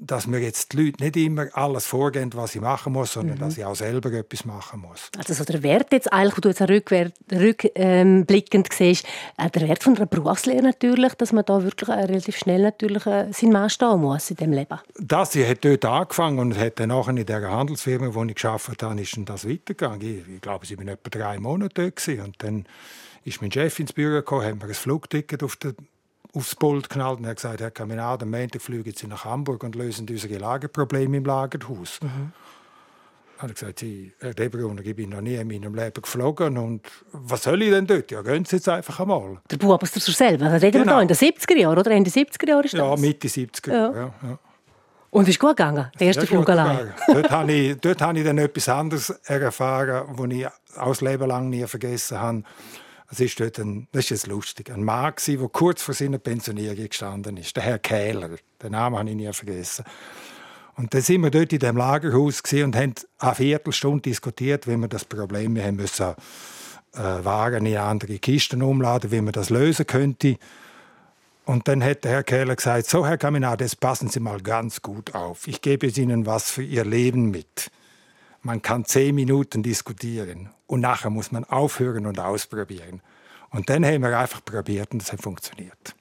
dass 0.02 0.25
mir 0.25 0.40
jetzt 0.40 0.74
die 0.74 0.86
Leute 0.86 1.04
nicht 1.04 1.16
immer 1.18 1.48
alles 1.54 1.86
vorgehen, 1.86 2.32
was 2.34 2.56
ich 2.56 2.62
machen 2.62 2.94
muss, 2.94 3.14
sondern 3.14 3.38
mhm. 3.38 3.42
dass 3.42 3.58
ich 3.58 3.64
auch 3.64 3.75
selber 3.75 4.12
etwas 4.12 4.46
machen 4.46 4.82
muss. 4.82 5.10
Also 5.18 5.34
so 5.34 5.44
der 5.44 5.62
Wert 5.62 5.92
jetzt 5.92 6.12
eigentlich, 6.12 6.38
wo 6.38 6.42
du 6.42 6.50
jetzt 6.50 6.62
rückblickend 6.62 7.75
ähm, 7.75 8.64
siehst, 8.72 9.06
äh, 9.38 9.50
der 9.50 9.68
Wert 9.68 9.84
von 9.84 9.96
einer 9.96 10.08
Berufslehre 10.08 10.64
natürlich, 10.64 11.14
dass 11.16 11.32
man 11.32 11.46
da 11.46 11.64
wirklich 11.64 11.90
äh, 11.90 11.94
relativ 11.94 12.38
schnell 12.38 12.64
natürlich 12.64 13.06
äh, 13.06 13.32
seinen 13.32 13.52
Mann 13.52 13.70
stehen 13.70 14.02
muss 14.02 14.32
in 14.32 14.38
dem 14.38 14.54
Leben. 14.54 14.80
Das, 14.98 15.36
ich 15.36 15.48
hat 15.48 15.64
dort 15.64 15.86
angefangen 15.86 16.40
und 16.40 16.58
hat 16.58 16.80
dann 16.80 16.90
nachher 16.90 17.16
in 17.16 17.25
der 17.25 17.52
Handelsfirma, 17.52 18.14
wo 18.14 18.24
ich 18.24 18.36
gearbeitet 18.36 18.82
habe, 18.82 19.02
ist 19.02 19.16
dann 19.16 19.25
das 19.25 19.48
weitergegangen. 19.48 20.02
Ich, 20.02 20.36
ich 20.36 20.42
glaube, 20.42 20.66
ich 20.66 20.78
war 20.78 20.88
etwa 20.88 21.10
drei 21.10 21.40
Monate 21.40 21.92
dort 21.92 22.25
und 22.25 22.36
dann 22.40 22.66
ist 23.24 23.42
mein 23.42 23.51
Chef 23.51 23.80
ins 23.80 23.94
Büro 23.94 24.16
gekommen, 24.16 24.46
haben 24.46 24.58
mir 24.58 24.66
ein 24.66 24.74
Flugticket 24.74 25.44
auf 25.44 25.56
den 25.56 25.75
aufs 26.34 26.56
Pult 26.56 26.90
geknallt 26.90 27.20
und 27.20 27.28
hat 27.28 27.36
gesagt, 27.38 27.60
Herr 27.60 27.72
Kaminat, 27.72 28.24
am 28.24 28.32
Montag 28.32 28.62
fliegen 28.62 28.94
Sie 28.96 29.08
nach 29.08 29.25
Hamburg 29.25 29.63
und 29.63 29.75
lösen 29.75 30.08
unsere 30.10 30.38
Lagerprobleme 30.38 31.18
im 31.18 31.25
Lagerhaus. 31.25 32.00
Mhm. 32.01 32.32
Hat 33.38 33.50
er 33.50 33.54
gesagt, 33.54 33.84
Herr 34.20 34.34
Debrunner, 34.34 34.86
ich 34.86 34.96
bin 34.96 35.10
noch 35.10 35.22
nie 35.22 35.36
in 35.36 35.48
meinem 35.48 35.74
Leben 35.74 36.01
geflogen 36.01 36.58
und 36.58 36.88
was 37.12 37.44
soll 37.44 37.62
ich 37.63 37.72
denn 37.72 37.88
dort? 37.88 38.12
Ja, 38.12 38.22
gehen 38.22 38.46
Sie 38.46 38.58
jetzt 38.58 38.70
einfach 38.70 39.00
einmal. 39.00 39.40
Der 39.50 39.58
Bub 39.58 39.82
ist 39.84 39.96
so 39.96 40.12
selber. 40.12 40.46
Also 40.46 40.66
reden 40.66 40.84
genau. 40.84 40.94
wir 40.94 40.96
da 40.98 41.01
in 41.01 41.08
den 41.08 41.18
70er 41.18 41.58
Jahren, 41.58 41.78
oder? 41.78 41.92
In 41.92 42.04
den 42.04 42.13
70er 42.13 42.48
Jahren 42.48 42.63
ist 42.63 42.74
das? 42.75 42.80
Ja, 42.80 42.96
Mitte 42.96 43.28
70er 43.28 43.74
Jahre. 43.74 43.96
Ja. 43.96 44.01
Ja, 44.01 44.30
ja. 44.30 44.40
Und 45.10 45.28
ist 45.28 45.40
gut 45.40 45.58
gegangen, 45.58 45.92
der 46.00 46.08
erste 46.08 46.25
Flug 46.25 46.48
allein? 46.50 46.94
dort 47.08 47.30
habe 47.32 47.51
ich, 47.51 47.78
dort 47.82 48.01
habe 48.01 48.18
ich 48.18 48.24
dann 48.24 48.38
etwas 48.38 48.70
anderes 48.70 49.10
erfahren, 49.25 50.06
was 50.08 50.32
ich 50.32 50.48
auch 50.78 50.88
das 50.88 51.01
Leben 51.01 51.28
lang 51.28 51.50
nie 51.50 51.68
vergessen 51.68 52.18
habe. 52.18 52.44
Es 53.12 53.20
ist 53.20 53.39
dort 53.41 53.60
ein, 53.60 53.89
das 53.91 54.10
ist 54.10 54.27
lustig, 54.27 54.72
ein 54.72 54.84
Mann 54.84 55.13
der 55.27 55.48
kurz 55.50 55.82
vor 55.82 55.94
seiner 55.94 56.18
Pensionierung 56.18 56.88
gestanden 56.88 57.36
ist, 57.36 57.56
der 57.58 57.63
Herr 57.63 57.80
Kähler. 57.80 58.30
Den 58.63 58.72
Namen 58.72 58.98
habe 58.98 59.10
ich 59.10 59.15
nie 59.15 59.32
vergessen. 59.34 59.84
Und 60.77 60.94
dann 60.94 61.01
sind 61.01 61.22
wir 61.22 61.30
dort 61.30 61.51
in 61.51 61.60
dem 61.60 61.75
Lagerhaus 61.75 62.41
und 62.53 62.75
haben 62.75 62.96
eine 63.20 63.36
Viertelstunde 63.36 64.01
diskutiert, 64.01 64.65
wie 64.65 64.77
wir 64.77 64.88
das 64.88 65.03
Problem, 65.03 65.56
wir 65.56 65.65
haben 65.65 65.75
müssen 65.75 66.15
äh, 66.94 67.00
Waren 67.00 67.65
in 67.65 67.77
andere 67.77 68.18
Kisten 68.20 68.62
umladen, 68.62 69.12
wie 69.12 69.22
man 69.22 69.34
das 69.34 69.50
lösen 69.50 69.86
könnte. 69.86 70.38
Und 71.46 71.68
dann 71.68 71.84
hat 71.84 72.06
der 72.06 72.12
Herr 72.12 72.24
Kähler 72.24 72.56
gesagt, 72.56 72.88
so 72.88 73.06
Herr 73.06 73.18
Kaminat, 73.18 73.60
jetzt 73.60 73.80
passen 73.82 74.10
Sie 74.10 74.22
mal 74.22 74.39
ganz 74.39 74.82
gut 74.82 75.13
auf. 75.15 75.48
Ich 75.48 75.62
gebe 75.62 75.88
Ihnen 75.88 76.25
was 76.25 76.50
für 76.50 76.63
Ihr 76.63 76.86
Leben 76.86 77.30
mit. 77.30 77.72
Man 78.42 78.62
kann 78.62 78.86
zehn 78.86 79.16
Minuten 79.16 79.64
diskutieren 79.64 80.50
und 80.68 80.82
nachher 80.82 81.10
muss 81.10 81.32
man 81.32 81.44
aufhören 81.46 82.06
und 82.06 82.20
ausprobieren. 82.20 83.02
Und 83.52 83.70
dann 83.70 83.86
haben 83.86 84.02
wir 84.02 84.18
einfach 84.18 84.44
probiert 84.44 84.94
und 84.94 85.02
es 85.02 85.12
hat 85.12 85.22
funktioniert. 85.22 85.96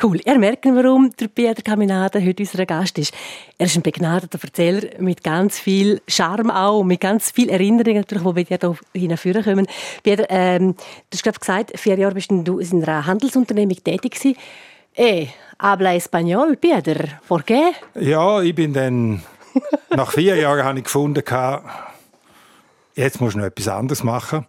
Cool. 0.00 0.20
Ihr 0.24 0.38
merkt, 0.38 0.64
warum 0.64 1.10
der 1.18 1.26
Pieter 1.26 1.60
Caminada 1.60 2.20
heute 2.20 2.44
unser 2.44 2.64
Gast 2.66 2.98
ist. 2.98 3.12
Er 3.56 3.66
ist 3.66 3.74
ein 3.74 3.82
begnadeter 3.82 4.38
Erzähler 4.40 5.00
mit 5.00 5.24
ganz 5.24 5.58
viel 5.58 6.00
Charme 6.06 6.52
auch, 6.52 6.84
mit 6.84 7.00
ganz 7.00 7.32
viel 7.32 7.48
Erinnerungen 7.48 7.96
natürlich, 7.96 8.22
die 8.22 8.50
wir 8.50 8.78
hier 8.92 9.08
hinführen 9.08 9.42
kommen. 9.42 9.66
Pieter, 10.04 10.26
ähm, 10.28 10.74
du 10.76 11.14
hast 11.14 11.24
gerade 11.24 11.38
gesagt, 11.40 11.80
vier 11.80 11.98
Jahre 11.98 12.14
bist 12.14 12.30
du 12.30 12.60
in 12.60 12.84
einer 12.84 13.06
Handelsunternehmung 13.06 13.82
tätig 13.82 14.12
gewesen. 14.12 14.36
Eh, 14.94 15.28
habla 15.58 15.94
español, 15.94 16.56
Pieter. 16.56 17.20
¿Por 17.26 17.44
qué? 17.44 17.72
Ja, 17.94 18.40
ich 18.40 18.54
bin 18.54 18.72
dann, 18.72 19.22
nach 19.90 20.12
vier 20.12 20.36
Jahren 20.36 20.64
habe 20.64 20.78
ich 20.78 20.84
gefunden, 20.84 21.22
jetzt 22.94 23.20
muss 23.20 23.30
ich 23.30 23.36
noch 23.36 23.44
etwas 23.44 23.68
anderes 23.68 24.04
machen. 24.04 24.46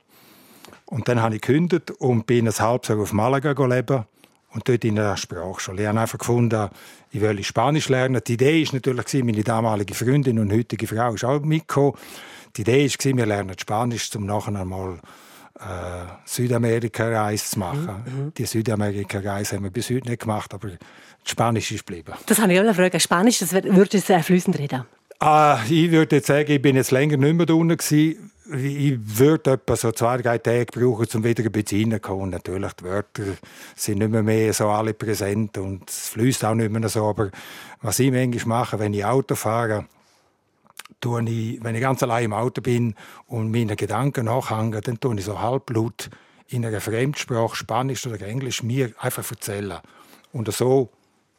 Und 0.86 1.08
dann 1.08 1.22
habe 1.22 1.36
ich 1.36 1.42
gekündigt 1.42 1.92
und 1.92 2.26
bin 2.26 2.48
ein 2.48 2.54
halbes 2.54 2.90
Jahr 2.90 3.00
auf 3.00 3.14
Malaga 3.14 3.52
leben 3.66 4.06
und 4.54 4.68
dort 4.68 4.84
in 4.84 4.96
der 4.96 5.16
Sprachschule. 5.18 5.84
Ich 5.84 5.88
habe 5.88 6.00
einfach 6.00 6.18
gefunden, 6.18 6.70
ich 7.12 7.22
will 7.22 7.44
Spanisch 7.44 7.90
lernen. 7.90 8.22
Die 8.26 8.34
Idee 8.34 8.66
war 8.66 8.74
natürlich, 8.74 9.24
meine 9.24 9.44
damalige 9.44 9.94
Freundin 9.94 10.40
und 10.40 10.52
heutige 10.52 10.88
Frau 10.88 11.14
ist 11.14 11.24
auch 11.24 11.42
mitgekommen. 11.42 11.94
Die 12.56 12.62
Idee 12.62 12.90
war, 12.90 13.18
wir 13.18 13.26
lernen 13.28 13.60
Spanisch, 13.60 14.10
um 14.16 14.26
nachher 14.26 14.56
einmal 14.56 15.00
äh, 15.60 16.06
Südamerika-Reise 16.26 17.52
zu 17.52 17.60
machen. 17.60 18.04
Mhm, 18.06 18.24
mhm. 18.26 18.34
Die 18.34 18.46
Südamerika-Reise 18.46 19.58
haben 19.58 19.64
wir 19.66 19.72
bis 19.72 19.90
heute 19.92 20.10
nicht 20.10 20.22
gemacht, 20.22 20.54
aber 20.54 20.70
Spanisch 21.24 21.72
ist 21.72 21.86
geblieben. 21.86 22.14
Das 22.26 22.40
habe 22.40 22.54
ich 22.54 22.60
auch 22.60 22.66
gefragt. 22.66 23.00
Spanisch, 23.00 23.40
das 23.40 23.54
würdest 23.54 24.10
du 24.10 24.24
fließend 24.24 24.58
reden? 24.58 24.86
Ah, 25.20 25.60
ich 25.70 25.92
würde 25.92 26.18
jetzt 26.18 26.28
sagen, 26.28 26.52
ich 26.52 26.62
bin 26.62 26.76
jetzt 26.76 26.92
länger 26.92 27.18
nicht 27.18 27.36
mehr 27.36 27.46
da 27.46 27.54
gewesen 27.54 28.32
ich 28.52 28.98
würde 29.20 29.52
etwa 29.52 29.76
so 29.76 29.92
zwei, 29.92 30.18
drei 30.18 30.38
Tage 30.38 30.66
brauchen, 30.66 31.08
um 31.14 31.24
wieder 31.24 31.44
ein 31.44 31.52
bisschen 31.52 31.92
reinzukommen. 31.92 32.30
Natürlich, 32.32 32.74
die 32.74 32.84
Wörter 32.84 33.24
sind 33.76 34.00
nicht 34.00 34.12
mehr, 34.12 34.24
mehr 34.24 34.54
so 34.54 34.70
alle 34.70 34.94
präsent 34.94 35.58
und 35.58 35.90
es 35.90 36.10
fließt 36.10 36.44
auch 36.46 36.56
nicht 36.56 36.72
mehr 36.72 36.90
so. 36.90 37.06
Aber 37.06 37.30
was 37.82 38.00
ich 38.00 38.12
manchmal 38.12 38.60
mache, 38.60 38.80
wenn 38.80 38.94
ich 38.94 39.06
Auto 39.06 39.36
fahre, 39.36 39.86
tue 41.00 41.24
ich, 41.30 41.64
wenn 41.64 41.76
ich 41.76 41.82
ganz 41.82 42.02
allein 42.04 42.26
im 42.26 42.34
Auto 42.34 42.62
bin 42.62 42.96
und 43.28 43.52
meine 43.52 43.76
Gedanken 43.76 44.26
nachhänge, 44.26 44.82
dann 44.82 45.00
tue 45.00 45.16
ich 45.18 45.26
so 45.26 45.40
halblaut 45.40 46.10
in 46.48 46.66
einer 46.66 46.82
Fremdsprache, 46.82 47.56
Spanisch 47.56 48.08
oder 48.08 48.22
Englisch, 48.26 48.64
mir 48.64 48.92
einfach 48.98 49.30
erzählen. 49.30 49.78
Und 50.34 50.52
so 50.52 50.90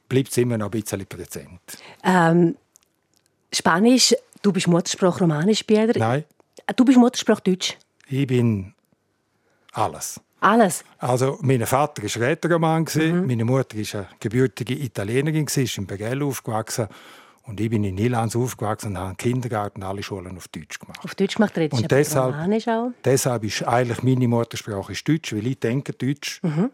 bleibt 0.08 0.30
es 0.30 0.36
immer 0.38 0.58
noch 0.58 0.66
ein 0.66 0.80
bisschen 0.80 1.04
präsent. 1.06 1.60
Ähm, 2.04 2.56
Spanisch, 3.52 4.14
du 4.42 4.52
bist 4.52 4.68
Muttersprache 4.68 5.20
Romanisch, 5.20 5.62
Pieter? 5.62 5.98
Nein. 5.98 6.24
Du 6.76 6.84
bist 6.84 6.98
Muttersprache 6.98 7.42
Deutsch? 7.42 7.76
Ich 8.08 8.26
bin 8.26 8.74
alles. 9.72 10.20
Alles? 10.40 10.84
Also, 10.98 11.38
mein 11.42 11.66
Vater 11.66 12.02
war 12.02 12.28
Räteroman, 12.28 12.86
mhm. 12.94 13.26
meine 13.26 13.44
Mutter 13.44 13.76
war 13.76 14.00
eine 14.00 14.08
gebürtige 14.18 14.74
Italienerin, 14.74 15.46
ist 15.46 15.78
in 15.78 15.86
Begell 15.86 16.22
aufgewachsen. 16.22 16.88
Und 17.42 17.60
ich 17.60 17.68
bin 17.68 17.84
in 17.84 17.94
Nilanz 17.94 18.36
aufgewachsen 18.36 18.92
und 18.92 18.98
habe 18.98 19.14
Kindergarten 19.16 19.82
alle 19.82 20.02
Schulen 20.02 20.36
auf 20.36 20.48
Deutsch 20.48 20.78
gemacht. 20.78 21.00
Auf 21.04 21.14
Deutsch 21.14 21.34
gemacht, 21.34 21.56
redest 21.56 21.82
und 21.82 21.90
deshalb, 21.90 22.34
Romanisch 22.34 22.68
auch? 22.68 22.92
Deshalb 23.04 23.44
ist 23.44 23.66
eigentlich 23.66 24.02
meine 24.02 24.28
Muttersprache 24.28 24.92
Deutsch, 25.04 25.34
weil 25.34 25.46
ich 25.46 25.58
denke 25.58 25.92
Deutsch. 25.92 26.40
Mhm. 26.42 26.70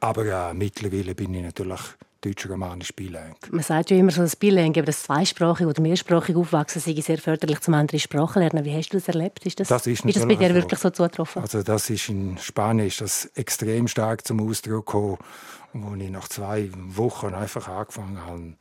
Aber 0.00 0.26
äh, 0.26 0.54
mittlerweile 0.54 1.14
bin 1.14 1.32
ich 1.34 1.42
natürlich 1.42 1.80
deutsch-romanisch 2.22 2.94
bilang. 2.94 3.34
Man 3.50 3.62
sagt 3.62 3.90
ja 3.90 3.96
immer 3.96 4.10
so, 4.10 4.22
das 4.22 4.36
Bilang, 4.36 4.70
aber 4.70 4.82
das 4.82 5.02
zweisprachig 5.02 5.66
oder 5.66 5.82
mehrsprachig 5.82 6.36
aufwachsen 6.36 6.80
sei 6.80 7.00
sehr 7.00 7.18
förderlich 7.18 7.60
zum 7.60 7.74
anderen 7.74 8.00
Sprachen 8.00 8.40
lernen. 8.40 8.64
Wie 8.64 8.74
hast 8.74 8.90
du 8.90 8.98
das 8.98 9.08
erlebt? 9.08 9.44
Ist 9.44 9.60
das, 9.60 9.68
das 9.68 9.86
ist, 9.86 10.04
ist 10.04 10.16
das 10.16 10.26
bei 10.26 10.36
dir 10.36 10.48
so. 10.48 10.54
wirklich 10.54 10.80
so 10.80 10.90
zugetroffen? 10.90 11.42
Also 11.42 11.62
das 11.62 11.90
ist 11.90 12.08
in 12.08 12.38
Spanien 12.38 12.86
ist 12.86 13.00
das 13.00 13.26
extrem 13.34 13.88
stark 13.88 14.26
zum 14.26 14.40
Ausdruck 14.48 14.86
gekommen, 14.86 15.18
wo 15.72 15.94
ich 15.94 16.10
nach 16.10 16.28
zwei 16.28 16.70
Wochen 16.74 17.34
einfach 17.34 17.68
angefangen 17.68 18.24
habe, 18.24 18.54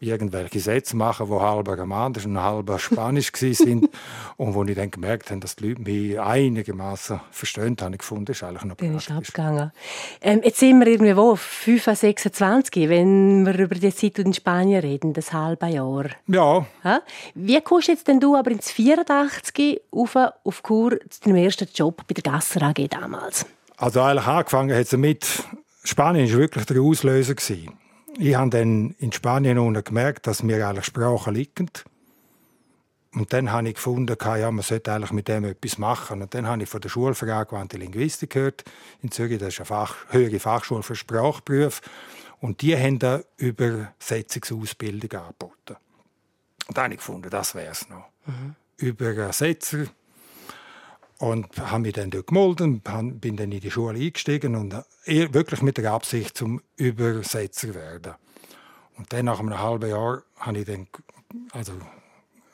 irgendwelche 0.00 0.60
Sätze 0.60 0.96
machen, 0.96 1.26
die 1.28 1.34
halber 1.34 1.78
Romanisch 1.78 2.26
und 2.26 2.40
halber 2.40 2.78
Spanisch 2.78 3.32
sind 3.34 3.88
und 4.36 4.54
wo 4.54 4.64
ich 4.64 4.74
dann 4.74 4.90
gemerkt 4.90 5.30
habe, 5.30 5.40
dass 5.40 5.56
die 5.56 5.68
Leute 5.68 5.82
mich 5.82 6.20
einigermaßen 6.20 7.20
verstehen, 7.30 7.76
habe 7.80 7.92
ich 7.92 7.98
gefunden, 7.98 8.26
das 8.26 8.36
ist 8.36 8.42
eigentlich 8.44 8.64
noch 8.64 8.76
praktisch. 8.76 9.08
Ist 9.08 9.10
abgegangen. 9.10 9.72
Ähm, 10.20 10.40
jetzt 10.44 10.58
sind 10.58 10.80
wir 10.80 10.86
irgendwie 10.86 11.16
wo, 11.16 11.36
5, 11.36 11.84
26, 11.84 12.88
wenn 12.88 13.46
wir 13.46 13.58
über 13.58 13.74
die 13.74 13.94
Zeit 13.94 14.18
in 14.18 14.34
Spanien 14.34 14.80
reden, 14.80 15.12
das 15.12 15.32
halbe 15.32 15.66
Jahr. 15.66 16.06
Ja. 16.26 16.66
ja? 16.82 17.00
Wie 17.34 17.60
kommst 17.60 17.88
jetzt 17.88 18.08
denn 18.08 18.20
du 18.20 18.36
aber 18.36 18.50
ins 18.50 18.70
84 18.70 19.80
auf, 19.90 20.16
auf 20.16 20.62
Kur 20.62 20.98
zu 21.08 21.20
deinem 21.22 21.36
ersten 21.36 21.68
Job 21.74 22.02
bei 22.06 22.14
der 22.14 22.22
Gasser 22.22 22.62
AG 22.62 22.88
damals? 22.90 23.46
Also 23.76 24.00
eigentlich 24.02 24.26
angefangen 24.26 24.74
hat 24.74 24.84
es 24.84 24.90
damit, 24.90 25.44
Spanien 25.82 26.30
war 26.30 26.38
wirklich 26.38 26.64
der 26.66 26.80
Auslöser. 26.80 27.34
Gewesen 27.34 27.83
ich 28.18 28.34
habe 28.34 28.50
dann 28.50 28.94
in 28.98 29.12
Spanien 29.12 29.58
unten 29.58 29.82
gemerkt, 29.82 30.26
dass 30.26 30.42
mir 30.42 30.66
eigentlich 30.66 30.84
Sprachen 30.84 31.34
liegen. 31.34 31.70
Und 33.12 33.32
dann 33.32 33.52
habe 33.52 33.68
ich 33.68 33.74
gefunden, 33.74 34.16
ja, 34.20 34.50
man 34.50 34.62
sollte 34.62 34.92
eigentlich 34.92 35.12
mit 35.12 35.28
dem 35.28 35.44
etwas 35.44 35.78
machen. 35.78 36.22
Und 36.22 36.34
dann 36.34 36.46
habe 36.46 36.62
ich 36.62 36.68
von 36.68 36.80
der 36.80 36.88
Schule 36.88 37.14
für 37.14 37.32
angewandte 37.32 37.76
Linguistik 37.76 38.30
gehört. 38.30 38.64
In 39.02 39.10
Zürich, 39.10 39.38
das 39.38 39.54
ist 39.54 39.60
eine 39.60 39.66
Fach, 39.66 39.94
höhere 40.10 40.40
Fachschule 40.40 40.82
für 40.82 40.96
Sprachberufe. 40.96 41.82
Und 42.40 42.62
die 42.62 42.76
haben 42.76 42.98
da 42.98 43.20
Übersetzungsausbildung 43.36 45.20
angeboten. 45.20 45.76
Und 46.66 46.76
dann 46.76 46.84
habe 46.84 46.94
ich 46.94 46.98
gefunden, 46.98 47.30
das 47.30 47.54
wäre 47.54 47.70
es 47.70 47.88
noch. 47.88 48.04
Mhm. 48.26 48.56
Übersetzer 48.76 49.86
und 51.18 51.58
habe 51.58 51.82
mich 51.82 51.94
dann 51.94 52.10
dort 52.10 52.26
gemeldet, 52.26 52.84
bin 53.20 53.36
dann 53.36 53.52
in 53.52 53.60
die 53.60 53.70
Schule 53.70 53.98
eingestiegen 53.98 54.56
und 54.56 54.74
äh, 55.04 55.32
wirklich 55.32 55.62
mit 55.62 55.78
der 55.78 55.92
Absicht 55.92 56.36
zum 56.36 56.60
Übersetzer 56.76 57.74
werden. 57.74 58.14
Und 58.96 59.12
dann 59.12 59.26
nach 59.26 59.40
einem 59.40 59.58
halben 59.58 59.90
Jahr 59.90 60.22
habe 60.38 60.58
ich 60.58 60.66
dann 60.66 60.86
also, 61.52 61.72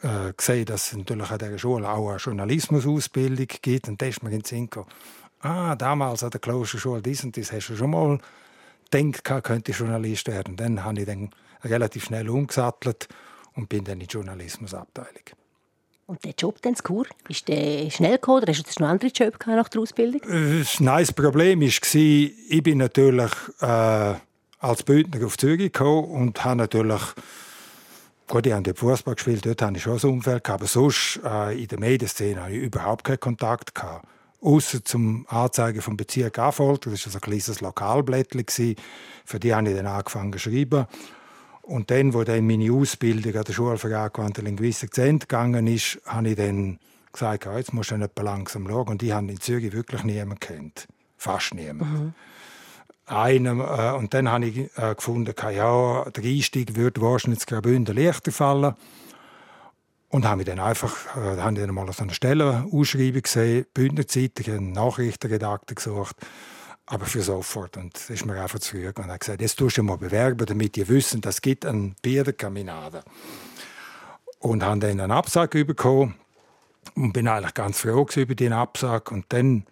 äh, 0.02 0.33
gesehen, 0.37 0.64
dass 0.67 0.93
es 0.93 0.99
natürlich 0.99 1.31
an 1.31 1.38
dieser 1.38 1.59
Schule 1.59 1.88
auch 1.88 2.09
eine 2.09 2.19
Journalismusausbildung 2.19 3.47
gibt. 3.62 3.88
Und 3.88 4.00
da 4.00 4.07
ist 4.07 4.23
mir 4.23 4.31
in 4.31 4.38
den 4.38 4.45
Sinn 4.45 4.71
gekommen, 4.71 4.88
ah, 5.40 5.75
damals 5.76 6.23
an 6.23 6.31
der 6.31 6.40
Klosterschule 6.40 7.02
dies 7.02 7.25
und 7.25 7.37
das 7.37 7.52
hast 7.52 7.69
du 7.69 7.76
schon 7.76 7.90
mal 7.90 8.19
gedacht, 8.90 9.45
könnte 9.45 9.73
Journalist 9.73 10.29
werden. 10.29 10.57
Dann 10.57 10.85
habe 10.85 11.00
ich 11.00 11.07
dann 11.07 11.31
relativ 11.62 12.05
schnell 12.05 12.29
umgesattelt 12.29 13.09
und 13.55 13.69
bin 13.69 13.85
dann 13.85 14.00
in 14.00 14.07
die 14.07 14.12
Journalismusabteilung. 14.12 15.25
Und 16.11 16.25
der 16.25 16.35
Job 16.37 16.61
dann 16.62 16.75
Kur, 16.75 17.07
ist 17.29 17.47
der 17.47 17.88
schnell 17.88 18.14
gekommen 18.14 18.43
oder 18.43 18.52
hast 18.52 18.67
du 18.67 18.83
noch 18.83 18.90
andere 18.90 19.12
Job 19.12 19.38
nach 19.47 19.69
der 19.69 19.81
Ausbildung? 19.81 20.21
Das 20.81 21.12
Problem 21.12 21.61
war, 21.61 21.69
ich 21.69 22.62
bin 22.64 22.79
natürlich 22.79 23.31
äh, 23.61 24.14
als 24.59 24.83
Bündner 24.83 25.25
auf 25.25 25.38
Zürich 25.38 25.73
gekommen 25.73 26.11
und 26.11 26.45
habe 26.45 26.57
natürlich 26.57 27.00
Gut, 28.26 28.45
ich 28.45 28.52
habe 28.52 28.75
Fußball 28.75 29.14
gespielt, 29.14 29.47
dort 29.47 29.62
hatte 29.62 29.76
ich 29.76 29.85
schon 29.85 30.00
ein 30.00 30.11
Umfeld, 30.11 30.50
aber 30.50 30.67
sonst 30.67 31.21
äh, 31.25 31.62
in 31.62 31.69
der 31.69 31.79
Medienszene 31.79 32.43
hatte 32.43 32.55
ich 32.55 32.62
überhaupt 32.62 33.05
keinen 33.05 33.21
Kontakt. 33.21 33.76
Gehabt. 33.76 34.05
Außer 34.40 34.85
zum 34.85 35.26
Anzeigen 35.29 35.81
vom 35.81 35.97
Bezirk 35.97 36.40
Affolter, 36.40 36.90
das 36.90 37.07
war 37.07 37.14
ein 37.14 37.21
kleines 37.21 37.61
Lokalblättchen, 37.61 38.75
für 39.25 39.38
die 39.38 39.55
habe 39.55 39.69
ich 39.69 39.76
dann 39.76 39.87
angefangen 39.87 40.33
zu 40.33 40.40
schreiben. 40.40 40.87
Und 41.71 41.93
dann, 41.93 42.15
wo 42.15 42.25
dann 42.25 42.49
meine 42.49 42.73
Ausbildung 42.73 43.37
an 43.37 43.45
der 43.45 43.53
Schule 43.53 43.79
für 43.79 43.97
angewandte 43.97 44.43
Linguistik 44.43 44.93
zu 44.93 45.03
Ende 45.03 45.27
gegangen 45.27 45.69
ist, 45.69 46.00
habe 46.05 46.31
ich 46.31 46.37
dann 46.37 46.81
gesagt, 47.12 47.45
ja, 47.45 47.57
jetzt 47.57 47.73
musst 47.73 47.93
du 47.93 47.97
nicht 47.97 48.19
langsam 48.19 48.67
schauen. 48.67 48.89
Und 48.89 49.03
ich 49.05 49.12
habe 49.12 49.31
in 49.31 49.41
Zürich 49.41 49.73
wirklich 49.73 50.03
niemanden 50.03 50.41
kennt. 50.41 50.89
Fast 51.17 51.55
niemanden. 51.55 52.07
Mhm. 52.07 52.15
Einem, 53.07 53.61
äh, 53.61 53.93
und 53.93 54.12
dann 54.15 54.29
habe 54.29 54.47
ich 54.47 54.77
äh, 54.77 54.97
gefunden, 54.97 55.33
ja, 55.39 56.05
der 56.11 56.25
Einstieg 56.25 56.75
würde 56.75 57.00
wahrscheinlich 57.03 57.43
in 57.43 57.47
Graubünden 57.47 57.97
leichter 57.97 58.33
fallen. 58.33 58.75
Und 60.09 60.25
habe 60.25 60.45
dann 60.45 60.59
einfach, 60.59 61.17
äh, 61.17 61.41
habe 61.41 61.53
ich 61.55 61.61
dann 61.65 61.73
mal 61.73 61.93
so 61.93 62.03
eine 62.03 62.15
Stellenausschreibung 62.15 63.23
gesehen, 63.23 63.67
Bündner 63.73 64.09
Zeitung, 64.09 64.55
einen 64.55 64.73
Nachrichtenredakteur 64.73 65.77
gesucht 65.77 66.17
aber 66.91 67.07
für 67.07 67.23
sofort. 67.23 67.77
Und 67.77 67.95
das 67.95 68.11
ist 68.11 68.27
mir 68.27 68.41
einfach 68.41 68.59
zurück 68.59 68.99
und 68.99 69.07
hat 69.07 69.21
gesagt, 69.21 69.41
jetzt 69.41 69.57
tust 69.57 69.79
du 69.79 69.83
mal 69.85 69.97
bewerben, 69.97 70.45
damit 70.45 70.75
die 70.75 70.89
wissen, 70.89 71.21
das 71.21 71.41
gibt 71.41 71.65
eine 71.65 71.95
Bierkaminade. 72.03 73.05
Und 74.41 74.65
haben 74.65 74.81
dann 74.81 75.01
einen 75.01 75.13
Absag 75.13 75.53
bekommen 75.53 76.17
und 76.97 77.13
bin 77.13 77.29
eigentlich 77.29 77.55
ganz 77.55 77.79
froh 77.81 78.07
über 78.17 78.35
den 78.35 78.53
Absag. 78.53 79.13
Und 79.13 79.27
dann 79.29 79.67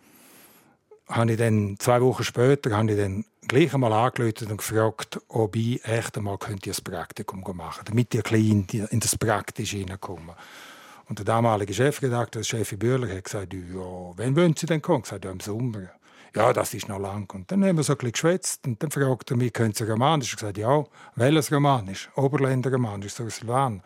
habe 1.09 1.33
ich 1.33 1.39
dann, 1.39 1.77
zwei 1.81 2.01
Wochen 2.03 2.23
später, 2.23 2.77
habe 2.77 2.93
ich 2.93 2.99
dann 2.99 3.25
gleich 3.49 3.75
einmal 3.75 3.93
angerufen 3.93 4.53
und 4.53 4.59
gefragt, 4.59 5.19
ob 5.29 5.57
ich 5.57 5.85
echt 5.85 6.17
einmal 6.17 6.39
könnte 6.39 6.71
ein 6.71 6.85
Praktikum 6.85 7.41
machen 7.41 7.79
könnte, 7.79 7.91
damit 7.91 8.15
ich 8.15 8.23
klein 8.23 8.67
in 8.91 9.01
das 9.01 9.17
Praktische 9.17 9.79
hineinkomme. 9.79 10.37
Und 11.09 11.19
der 11.19 11.25
damalige 11.25 11.75
Chefredakteur, 11.75 12.45
Chef 12.45 12.79
Bühler, 12.79 13.09
hat 13.09 13.25
gesagt, 13.25 13.55
ja, 13.55 14.13
wann 14.15 14.37
wollen 14.37 14.55
Sie 14.55 14.67
denn 14.67 14.83
kommen? 14.83 15.03
Ich 15.05 15.11
habe 15.11 15.21
gesagt, 15.21 15.25
ja, 15.25 15.31
im 15.33 15.41
Sommer 15.41 15.98
ja, 16.35 16.53
das 16.53 16.75
ist 16.75 16.89
noch 16.89 16.99
lang. 16.99 17.31
Und 17.33 17.51
dann 17.51 17.65
haben 17.65 17.77
wir 17.77 17.85
so 17.85 17.93
ein 17.93 17.99
bisschen 17.99 18.13
geschwätzt 18.13 18.67
und 18.67 18.83
dann 18.83 18.91
fragte 18.91 19.35
er 19.35 19.37
mich, 19.37 19.53
können 19.53 19.75
Sie 19.75 19.85
Romanisch? 19.85 20.35
Ich 20.35 20.43
habe 20.43 20.53
gesagt, 20.53 20.59
ja, 20.59 20.85
welches 21.17 21.53
Romanisch? 21.53 22.11
Oberländer 22.17 22.73
Romanisch, 22.73 23.13
so 23.13 23.29
Silvan. 23.29 23.83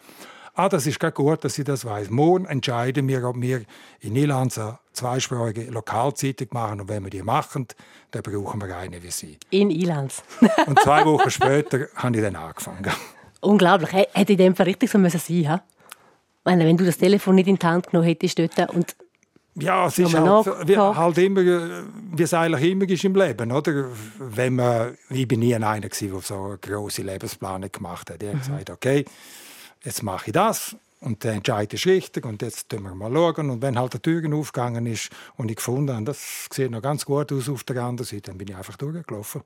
Ah, 0.54 0.68
das 0.68 0.86
ist 0.86 1.00
gar 1.00 1.12
gut, 1.12 1.44
dass 1.44 1.58
ich 1.58 1.64
das 1.64 1.86
weiß. 1.86 2.10
Morgen 2.10 2.44
entscheiden 2.44 3.08
wir, 3.08 3.26
ob 3.26 3.40
wir 3.40 3.62
in 4.00 4.14
Irland 4.14 4.56
eine 4.58 4.78
zweisprachige 4.92 5.70
Lokalzeitung 5.70 6.48
machen. 6.50 6.82
Und 6.82 6.88
wenn 6.88 7.02
wir 7.04 7.10
die 7.10 7.22
machen, 7.22 7.68
dann 8.10 8.22
brauchen 8.22 8.60
wir 8.60 8.76
eine 8.76 9.02
wie 9.02 9.10
Sie. 9.10 9.38
In 9.48 9.70
Irland. 9.70 10.22
und 10.66 10.78
zwei 10.80 11.06
Wochen 11.06 11.30
später 11.30 11.86
habe 11.94 12.16
ich 12.16 12.22
dann 12.22 12.36
angefangen. 12.36 12.92
Unglaublich. 13.40 13.92
Hätte 14.12 14.32
in 14.32 14.38
dem 14.38 14.54
Fall 14.54 14.66
richtig 14.66 14.90
so 14.90 14.98
sein 14.98 15.02
müssen 15.02 15.60
wenn 16.44 16.76
du 16.76 16.84
das 16.84 16.98
Telefon 16.98 17.36
nicht 17.36 17.48
in 17.48 17.56
die 17.56 17.66
Hand 17.66 17.86
genommen 17.86 18.06
hättest 18.06 18.38
dort 18.38 18.74
und 18.74 18.94
ja, 19.54 19.86
es 19.86 19.98
ist 19.98 20.14
halt, 20.14 20.68
wie, 20.68 20.78
halt 20.78 21.18
immer, 21.18 21.42
wie 21.42 22.22
es 22.22 22.32
eigentlich 22.32 22.70
immer 22.70 22.88
ist 22.88 23.04
im 23.04 23.14
Leben, 23.14 23.52
oder? 23.52 23.86
Wenn 24.18 24.56
man, 24.56 24.96
ich 25.10 25.28
bin 25.28 25.40
nie 25.40 25.54
einer, 25.54 25.78
der 25.78 25.90
so 25.92 26.34
eine 26.34 26.58
grosse 26.58 27.02
Lebensplanung 27.02 27.70
gemacht 27.70 28.10
hat. 28.10 28.22
Ich 28.22 28.28
habe 28.28 28.38
mhm. 28.38 28.40
gesagt, 28.40 28.70
okay, 28.70 29.04
jetzt 29.84 30.02
mache 30.02 30.28
ich 30.28 30.32
das 30.32 30.76
und 31.02 31.24
der 31.24 31.32
Entscheid 31.32 31.72
ist 31.74 31.86
richtig 31.86 32.24
und 32.24 32.42
jetzt 32.42 32.66
schauen 32.70 32.82
wir 32.84 32.94
mal 32.94 33.12
schauen. 33.12 33.50
Und 33.50 33.62
wenn 33.62 33.78
halt 33.78 33.94
die 33.94 33.98
Türen 33.98 34.34
aufgegangen 34.34 34.86
ist 34.86 35.10
und 35.36 35.50
ich 35.50 35.56
gefunden 35.56 35.94
habe, 35.94 36.04
das 36.04 36.46
sieht 36.52 36.70
noch 36.70 36.82
ganz 36.82 37.04
gut 37.04 37.32
aus 37.32 37.48
auf 37.48 37.64
der 37.64 37.82
anderen 37.82 38.06
Seite, 38.06 38.30
dann 38.30 38.38
bin 38.38 38.48
ich 38.48 38.56
einfach 38.56 38.76
durchgelaufen. 38.76 39.42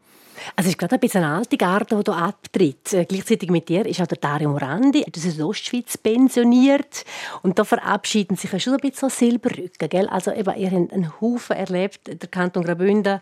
Also 0.55 0.69
es 0.69 0.75
ist 0.75 0.79
gerade 0.79 0.97
ein 0.97 1.01
bisschen 1.01 1.25
eine 1.25 1.37
alte 1.37 1.57
Garde, 1.57 1.97
die 1.97 2.11
hier 2.11 2.17
abtritt. 2.17 2.93
Äh, 2.93 3.05
gleichzeitig 3.07 3.51
mit 3.51 3.69
dir 3.69 3.87
ist 3.87 4.01
auch 4.01 4.07
der 4.07 4.19
Dario 4.19 4.51
Morandi, 4.51 5.05
das 5.11 5.25
ist 5.25 5.39
in 5.39 5.45
Ostschweiz 5.45 5.97
pensioniert. 5.97 7.05
Und 7.43 7.59
da 7.59 7.65
verabschieden 7.65 8.37
sich 8.37 8.63
schon 8.63 8.75
ein 8.75 8.81
bisschen 8.81 9.09
Silberrücken. 9.09 9.89
Gell? 9.89 10.09
Also 10.09 10.33
eben, 10.33 10.55
ihr 10.57 10.71
habt 10.71 10.93
einen 10.93 11.21
Haufen 11.21 11.57
erlebt, 11.57 12.01
der 12.07 12.29
Kanton 12.29 12.65
Graubünden, 12.65 13.21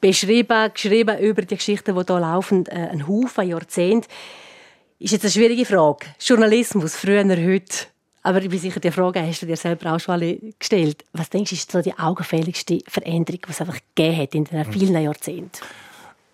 beschrieben, 0.00 0.72
geschrieben 0.72 1.18
über 1.18 1.42
die 1.42 1.56
Geschichten, 1.56 1.94
die 1.94 2.04
hier 2.04 2.20
laufen, 2.20 2.66
äh, 2.66 2.88
einen 2.90 3.06
Haufen 3.06 3.48
Jahrzehnte. 3.48 4.08
Ist 4.98 5.12
jetzt 5.12 5.24
eine 5.24 5.30
schwierige 5.30 5.64
Frage. 5.64 6.06
Journalismus, 6.20 6.96
früher, 6.96 7.24
heute. 7.24 7.86
Aber 8.22 8.42
ich 8.42 8.48
bin 8.48 8.58
sicher, 8.58 8.80
die 8.80 8.90
Frage 8.90 9.22
hast 9.22 9.42
du 9.42 9.46
dir 9.46 9.56
selber 9.56 9.94
auch 9.94 10.00
schon 10.00 10.14
alle 10.14 10.38
gestellt. 10.58 11.04
Was 11.12 11.30
denkst 11.30 11.50
du, 11.50 11.56
ist 11.56 11.70
so 11.70 11.80
die 11.80 11.96
augenfälligste 11.96 12.80
Veränderung, 12.88 13.40
die 13.46 13.50
es 13.50 13.60
einfach 13.60 13.78
gegeben 13.94 14.16
hat 14.18 14.34
in 14.34 14.44
den 14.44 14.72
vielen 14.72 15.00
Jahrzehnten? 15.00 15.60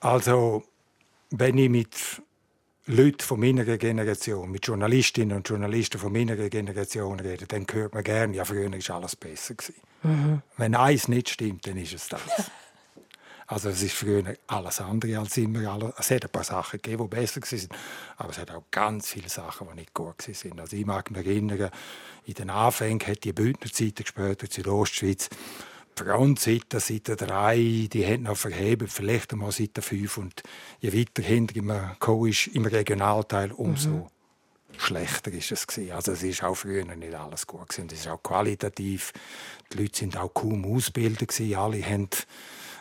Also, 0.00 0.62
wenn 1.30 1.58
ich 1.58 1.68
mit 1.68 1.94
Leuten 2.86 3.20
von 3.20 3.38
meiner 3.38 3.64
Generation, 3.64 4.50
mit 4.50 4.66
Journalistinnen 4.66 5.36
und 5.36 5.48
Journalisten 5.48 5.98
von 5.98 6.12
meiner 6.12 6.36
Generation 6.36 7.20
rede, 7.20 7.46
dann 7.46 7.66
hört 7.70 7.94
man 7.94 8.02
gerne, 8.02 8.34
ja, 8.34 8.44
früher 8.44 8.70
war 8.70 8.96
alles 8.96 9.16
besser. 9.16 9.54
Mhm. 10.02 10.42
Wenn 10.56 10.74
eins 10.74 11.08
nicht 11.08 11.30
stimmt, 11.30 11.66
dann 11.66 11.76
ist 11.76 11.94
es 11.94 12.08
das. 12.08 12.20
Also 13.46 13.68
es 13.68 13.82
ist 13.82 13.94
früher 13.94 14.36
alles 14.46 14.80
andere 14.80 15.18
als 15.18 15.36
immer. 15.36 15.92
Es 15.98 16.10
hat 16.10 16.24
ein 16.24 16.30
paar 16.30 16.44
Sachen 16.44 16.80
gegeben, 16.80 17.04
die 17.04 17.16
besser 17.16 17.40
waren, 17.42 17.68
aber 18.16 18.30
es 18.30 18.38
hat 18.38 18.50
auch 18.50 18.64
ganz 18.70 19.08
viele 19.08 19.28
Sachen, 19.28 19.68
die 19.70 19.80
nicht 19.80 19.94
gut 19.94 20.26
waren. 20.26 20.60
Also 20.60 20.76
ich 20.76 20.86
mag 20.86 21.10
mich 21.10 21.26
erinnern, 21.26 21.70
in 22.24 22.34
den 22.34 22.50
Anfängen 22.50 23.06
hat 23.06 23.24
die 23.24 23.32
Bündner 23.32 23.70
Zeitung 23.70 24.06
später 24.06 24.46
in 24.46 24.50
Südostschweiz 24.50 25.28
die 25.98 26.02
Frontseite, 26.02 26.80
Seite 26.80 27.16
3, 27.16 27.88
die 27.92 28.06
hat 28.06 28.20
noch 28.20 28.36
verhebt, 28.36 28.90
vielleicht 28.90 29.32
einmal 29.32 29.52
Seite 29.52 29.82
5 29.82 30.18
und 30.18 30.42
je 30.80 30.92
weiter 30.92 31.22
hinter 31.22 31.56
im, 31.56 31.70
ist, 32.28 32.48
im 32.48 32.66
Regionalteil, 32.66 33.52
umso 33.52 33.90
mhm. 33.90 34.06
schlechter 34.76 35.32
ist 35.32 35.52
es 35.52 35.66
gewesen. 35.66 35.92
Also 35.92 36.12
es 36.12 36.22
ist 36.22 36.42
auch 36.42 36.54
früher 36.54 36.84
nicht 36.84 37.14
alles 37.14 37.46
gut 37.46 37.68
gewesen. 37.68 37.88
Es 37.92 38.00
ist 38.00 38.08
auch 38.08 38.22
qualitativ. 38.22 39.12
Die 39.72 39.78
Leute 39.78 39.98
sind 39.98 40.16
auch 40.16 40.34
kaum 40.34 40.64
ausgebildet 40.64 41.28
gewesen. 41.28 41.54
Alle 41.56 41.82
haben 41.84 42.08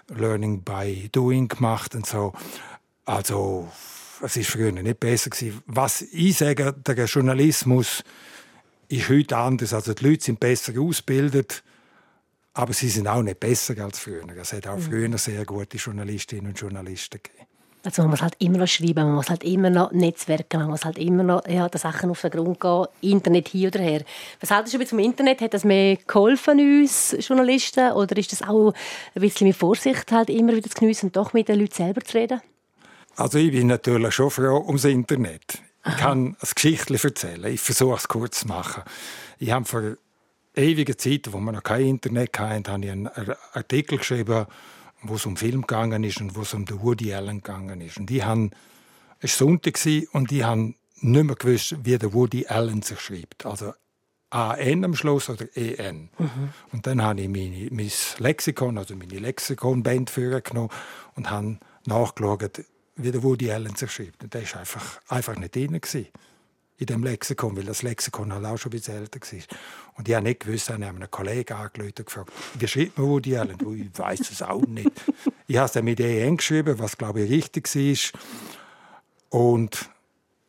Learning 0.10 0.64
by 0.64 1.10
Doing 1.12 1.48
gemacht 1.48 1.96
und 1.96 2.06
so. 2.06 2.34
Also 3.06 3.72
es 4.22 4.38
ist 4.38 4.50
früher 4.50 4.72
nicht 4.72 5.00
besser 5.00 5.30
gewesen. 5.30 5.62
Was 5.66 6.02
ich 6.02 6.38
sage, 6.38 6.74
der 6.74 7.06
Journalismus 7.06 8.04
ist 8.88 9.10
heute 9.10 9.38
anders. 9.38 9.74
Also 9.74 9.94
die 9.94 10.08
Leute 10.08 10.24
sind 10.24 10.40
besser 10.40 10.80
ausgebildet, 10.80 11.64
aber 12.54 12.74
sie 12.74 12.90
sind 12.90 13.08
auch 13.08 13.24
nicht 13.24 13.40
besser 13.40 13.78
als 13.84 14.00
früher. 14.00 14.24
Es 14.38 14.54
hat 14.54 14.68
auch 14.68 14.78
mhm. 14.78 14.82
früher 14.82 15.18
sehr 15.18 15.46
gute 15.46 15.78
Journalistinnen 15.78 16.48
und 16.48 16.60
Journalisten 16.60 17.20
gegeben. 17.22 17.48
Also 17.86 18.02
man 18.02 18.12
muss 18.12 18.22
halt 18.22 18.36
immer 18.40 18.60
noch 18.60 18.68
schreiben, 18.68 19.04
man 19.04 19.16
muss 19.16 19.30
halt 19.30 19.44
immer 19.44 19.70
noch 19.70 19.92
netzwerken, 19.92 20.62
man 20.62 20.70
muss 20.70 20.86
halt 20.86 20.98
immer 20.98 21.22
noch 21.22 21.46
ja, 21.50 21.68
den 21.68 21.80
Sachen 21.80 22.10
auf 22.10 22.22
den 22.22 22.32
Grund 22.32 22.60
gehen, 22.62 22.86
Internet 23.02 23.50
hier 23.50 23.68
oder 23.68 23.82
her. 23.82 24.04
Was 24.40 24.52
haltest 24.52 24.74
du 24.74 24.86
zum 24.86 25.00
Internet? 25.00 25.42
Hat 25.42 25.54
das 25.54 25.66
mehr 25.66 25.98
geholfen 25.98 26.60
uns 26.60 27.14
Journalisten 27.20 27.92
oder 27.92 28.16
ist 28.16 28.32
das 28.32 28.42
auch 28.42 28.74
ein 29.16 29.22
bisschen 29.22 29.48
mit 29.48 29.58
Vorsicht 29.58 30.10
halt 30.14 30.30
immer 30.30 30.56
wieder 30.56 30.70
zu 30.70 30.80
geniessen 30.80 31.08
und 31.08 31.18
doch 31.18 31.34
mit 31.34 31.50
den 31.50 31.60
Leuten 31.60 31.74
selber 31.74 32.00
zu 32.02 32.18
reden? 32.18 32.42
Also 33.18 33.38
ich 33.38 33.52
bin 33.52 33.68
natürlich 33.68 34.14
schon 34.14 34.32
froh 34.32 34.64
ums 34.66 34.86
Internet. 34.86 35.62
Ich 35.86 35.98
kann 35.98 36.38
ein 36.40 36.54
Geschichtchen 36.56 36.96
erzählen. 36.96 37.54
Ich 37.54 37.60
versuche 37.60 37.98
es 37.98 38.08
kurz 38.08 38.40
zu 38.40 38.48
machen. 38.48 38.84
Ich 39.40 39.52
habe 39.52 39.66
vor 39.66 39.98
ewigen 40.56 40.98
Zeiten, 40.98 41.34
wo 41.34 41.40
wir 41.40 41.52
noch 41.52 41.64
kein 41.64 41.86
Internet 41.86 42.40
hatten, 42.40 42.68
habe 42.72 42.86
ich 42.86 42.92
einen 42.92 43.10
Artikel 43.54 43.98
geschrieben 43.98 44.46
wo 45.04 45.16
es 45.16 45.26
um 45.26 45.38
Film 45.38 45.62
gegangen 45.62 46.04
ist 46.04 46.20
und 46.22 46.36
wo 46.36 46.42
es 46.42 46.54
um 46.54 46.66
den 46.66 46.82
Woody 46.82 47.14
Allen 47.14 47.38
gegangen 47.38 47.82
ist. 47.82 47.98
Und 47.98 48.10
die 48.10 48.24
haben, 48.24 48.52
es 49.20 49.40
war 49.40 49.48
Sonntag 49.48 49.80
und 50.14 50.32
die 50.32 50.44
haben 50.44 50.76
nicht 51.02 51.24
mehr 51.24 51.36
gewusst, 51.36 51.76
wie 51.84 51.98
der 51.98 52.14
Woody 52.14 52.48
Allen 52.48 52.82
sich 52.82 53.00
schreibt. 53.00 53.46
Also 53.46 53.74
AN 54.30 54.84
am 54.84 54.96
Schluss 54.96 55.30
oder 55.30 55.46
EN. 55.56 56.10
Mhm. 56.18 56.50
Und 56.72 56.88
dann 56.88 57.02
habe 57.04 57.22
ich 57.22 57.30
meine, 57.30 57.68
mein 57.72 57.92
Lexikon, 58.18 58.78
also 58.78 58.96
meine 58.96 59.20
Lexikon-Band 59.20 60.14
genommen 60.16 60.70
und 61.16 61.30
habe 61.30 61.60
nachgeschaut, 61.86 62.66
wie 62.96 63.12
der 63.12 63.22
Woody 63.22 63.52
Allen 63.52 63.76
sich 63.76 63.92
schreibt. 63.92 64.24
Und 64.24 64.34
der 64.34 64.42
war 64.52 64.62
einfach, 64.62 65.02
einfach 65.08 65.36
nicht 65.36 65.56
drin. 65.56 65.80
Gewesen 65.80 66.08
in 66.84 66.88
dem 66.88 67.04
Lexikon, 67.04 67.56
weil 67.56 67.64
das 67.64 67.82
Lexikon 67.82 68.34
halt 68.34 68.46
auch 68.46 68.58
schon 68.58 68.72
ein 68.72 68.78
bisschen 68.78 68.98
älter 68.98 69.20
war. 69.20 69.40
Und 69.96 70.08
ich 70.08 70.16
habe 70.16 70.24
nicht 70.24 70.42
gewusst, 70.42 70.70
ich 70.70 70.74
habe 70.74 70.86
einen 70.86 71.12
Kollegen 71.12 71.54
angerufen 71.54 71.94
und 71.98 72.06
gefragt, 72.06 72.32
wie 72.60 72.68
schreibt 72.68 72.98
man 72.98 73.08
Woody 73.08 73.38
Allen? 73.38 73.58
Ich 73.76 73.98
weiß 73.98 74.20
es 74.32 74.42
auch 74.42 74.66
nicht. 74.66 74.92
Ich 75.48 75.58
habe 75.58 75.66
es 75.66 75.72
dann 75.72 75.86
mit 75.86 76.00
EN 76.00 76.38
geschrieben, 76.38 76.78
was 76.80 76.98
glaube 76.98 77.22
ich 77.22 77.32
richtig 77.32 77.74
war. 77.74 78.20
Und 79.30 79.90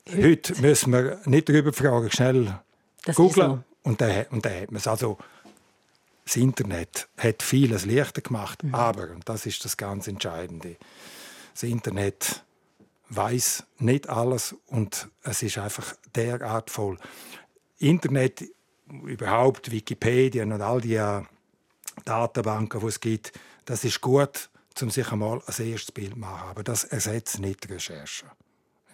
heute, 0.08 0.28
heute 0.28 0.60
müssen 0.60 0.92
wir 0.92 1.20
nicht 1.24 1.48
darüber 1.48 1.72
fragen, 1.72 2.10
schnell 2.10 2.60
das 3.04 3.16
googeln. 3.16 3.50
So. 3.50 3.90
Und 3.90 4.00
dann, 4.00 4.26
und 4.30 4.44
dann 4.44 4.60
hat 4.60 4.70
man 4.70 4.78
es. 4.78 4.86
Also, 4.86 5.18
das 6.24 6.36
Internet 6.36 7.08
hat 7.18 7.42
vieles 7.42 7.84
leichter 7.84 8.22
gemacht, 8.22 8.64
mhm. 8.64 8.74
aber, 8.74 9.10
und 9.10 9.28
das 9.28 9.44
ist 9.46 9.64
das 9.64 9.76
ganz 9.76 10.08
Entscheidende, 10.08 10.76
das 11.52 11.64
Internet 11.64 12.42
weiß 13.08 13.64
nicht 13.78 14.08
alles 14.08 14.54
und 14.66 15.08
es 15.22 15.42
ist 15.42 15.58
einfach 15.58 15.94
derart 16.14 16.70
voll. 16.70 16.98
Internet, 17.78 18.44
überhaupt 19.04 19.70
Wikipedia 19.70 20.44
und 20.44 20.60
all 20.60 20.80
die 20.80 20.94
äh, 20.94 21.22
Datenbanken, 22.04 22.80
die 22.80 22.86
es 22.86 23.00
gibt, 23.00 23.32
das 23.64 23.84
ist 23.84 24.00
gut, 24.00 24.50
um 24.80 24.90
sich 24.90 25.10
einmal 25.10 25.40
ein 25.46 25.66
erstes 25.66 25.92
Bild 25.92 26.12
zu 26.12 26.18
machen. 26.18 26.48
Aber 26.48 26.62
das 26.62 26.84
ersetzt 26.84 27.38
nicht 27.38 27.64
die 27.64 27.74
Recherche. 27.74 28.26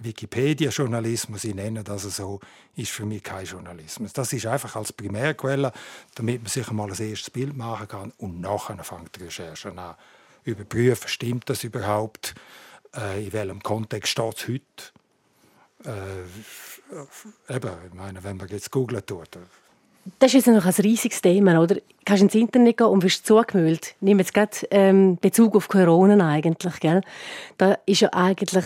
Wikipedia-Journalismus, 0.01 1.45
ich 1.45 1.55
nenne 1.55 1.85
das 1.85 2.03
so, 2.03 2.41
ist 2.75 2.91
für 2.91 3.05
mich 3.05 3.23
kein 3.23 3.45
Journalismus. 3.45 4.13
Das 4.13 4.33
ist 4.33 4.47
einfach 4.47 4.77
als 4.77 4.93
Primärquelle, 4.93 5.73
damit 6.15 6.43
man 6.43 6.49
sich 6.49 6.69
einmal 6.69 6.91
ein 6.91 6.99
erstes 6.99 7.31
Bild 7.31 7.55
machen 7.55 7.89
kann 7.89 8.13
und 8.17 8.41
nachher 8.41 8.83
fängt 8.83 9.17
die 9.17 9.25
Recherche 9.25 9.77
an. 9.77 9.97
Überprüfen, 10.45 11.09
stimmt 11.09 11.51
das 11.51 11.65
überhaupt? 11.65 12.35
Äh, 12.97 13.25
in 13.25 13.33
welchem 13.33 13.63
Kontext 13.63 14.13
steht 14.13 14.37
es 14.37 14.49
heute? 14.49 14.65
Äh, 15.85 17.55
eben, 17.55 17.71
ich 17.87 17.95
meine, 17.95 18.23
wenn 18.25 18.37
man 18.37 18.49
jetzt 18.49 18.71
googeln 18.71 19.05
tut. 19.07 19.37
Äh, 19.37 19.41
das 20.19 20.35
ist 20.35 20.47
noch 20.47 20.65
ein 20.65 20.75
riesiges 20.83 21.21
Thema, 21.21 21.61
oder? 21.61 21.77
Kannst 22.05 22.23
ins 22.23 22.35
Internet 22.35 22.79
gehen 22.79 22.87
und 22.87 23.03
wirst 23.03 23.27
zugemüllt. 23.27 23.95
Nehme 24.01 24.23
jetzt 24.23 24.35
gerade 24.35 24.57
ähm, 24.71 25.19
Bezug 25.21 25.55
auf 25.55 25.69
Corona 25.69 26.29
eigentlich, 26.29 26.81
gell? 26.81 27.03
Da 27.59 27.79
ist 27.87 28.01
ja 28.01 28.09
eigentlich 28.13 28.65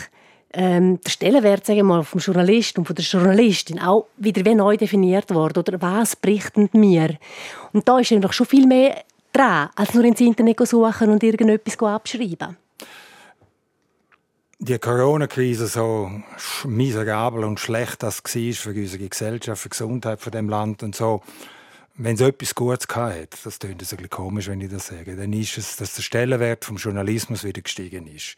ähm, 0.53 1.01
der 1.01 1.11
Stellenwert, 1.11 1.67
sagen 1.67 1.87
mal, 1.87 2.05
vom 2.05 2.21
Journalist 2.21 2.79
und 2.79 2.87
von 2.87 2.97
der 2.97 3.05
Journalistin 3.05 3.81
auch 3.81 4.07
wieder 4.17 4.45
wie 4.45 4.55
neu 4.55 4.77
definiert 4.77 5.35
worden. 5.35 5.59
Oder 5.59 5.83
was 5.83 6.17
berichten 6.17 6.71
wir? 6.73 7.19
Und 7.73 7.87
da 7.89 7.99
ist 7.99 8.13
noch 8.13 8.33
schon 8.33 8.47
viel 8.47 8.67
mehr 8.67 9.03
dran, 9.33 9.71
als 9.75 9.93
nur 9.93 10.05
ins 10.05 10.21
Internet 10.21 10.67
suchen 10.67 11.11
und 11.11 11.23
irgendetwas 11.23 11.77
abschreiben 11.83 12.57
die 14.59 14.79
Corona-Krise 14.79 15.67
so 15.67 16.11
miserabel 16.65 17.45
und 17.45 17.61
schlecht 17.61 18.03
das 18.03 18.23
war 18.23 18.53
für 18.53 18.71
unsere 18.71 19.09
Gesellschaft, 19.09 19.63
für 19.63 19.69
die 19.69 19.73
Gesundheit 19.73 20.21
von 20.21 20.33
dem 20.33 20.49
Land 20.49 20.83
und 20.83 20.95
so, 20.95 21.23
wenn 21.97 22.15
es 22.15 22.21
etwas 22.21 22.55
Gutes 22.55 22.89
hat, 22.95 23.37
das 23.45 23.59
klingt 23.59 23.75
ein 23.75 23.79
bisschen 23.79 24.11
komisch, 24.11 24.49
wenn 24.49 24.61
ich 24.61 24.71
das 24.71 24.89
sage, 24.89 25.17
dann 25.17 25.33
ist 25.33 25.59
es, 25.59 25.77
dass 25.77 25.95
der 25.95 26.03
Stellenwert 26.03 26.65
vom 26.65 26.77
Journalismus 26.77 27.45
wieder 27.45 27.63
gestiegen 27.63 28.07
ist. 28.07 28.37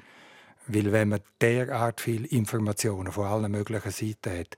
Weil 0.66 0.92
wenn 0.92 1.10
man 1.10 1.20
derart 1.40 2.00
viele 2.00 2.26
Informationen 2.26 3.12
von 3.12 3.26
allen 3.26 3.52
möglichen 3.52 3.90
Seiten 3.90 4.40
hat, 4.40 4.56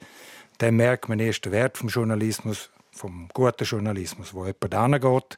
dann 0.58 0.76
merkt 0.76 1.08
man 1.08 1.20
erst 1.20 1.44
den 1.44 1.52
Wert 1.52 1.76
vom 1.78 1.88
Journalismus, 1.88 2.70
vom 2.90 3.28
guten 3.34 3.64
Journalismus, 3.64 4.34
wo 4.34 4.46
jemand 4.46 5.02
hingeht, 5.02 5.36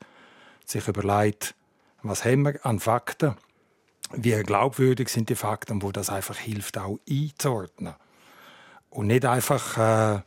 sich 0.65 0.87
überlegt, 0.87 1.55
was 2.03 2.25
haben 2.25 2.43
wir 2.43 2.65
an 2.65 2.79
Fakten 2.79 3.35
wie 4.13 4.43
glaubwürdig 4.43 5.09
sind 5.09 5.29
die 5.29 5.35
Fakten, 5.35 5.83
wo 5.83 5.93
das 5.93 6.11
einfach 6.11 6.37
hilft, 6.37 6.79
auch 6.79 6.99
einzuordnen. 7.09 7.95
Und 8.91 9.07
nicht 9.07 9.25
einfach 9.25 9.79
äh, 9.79 10.23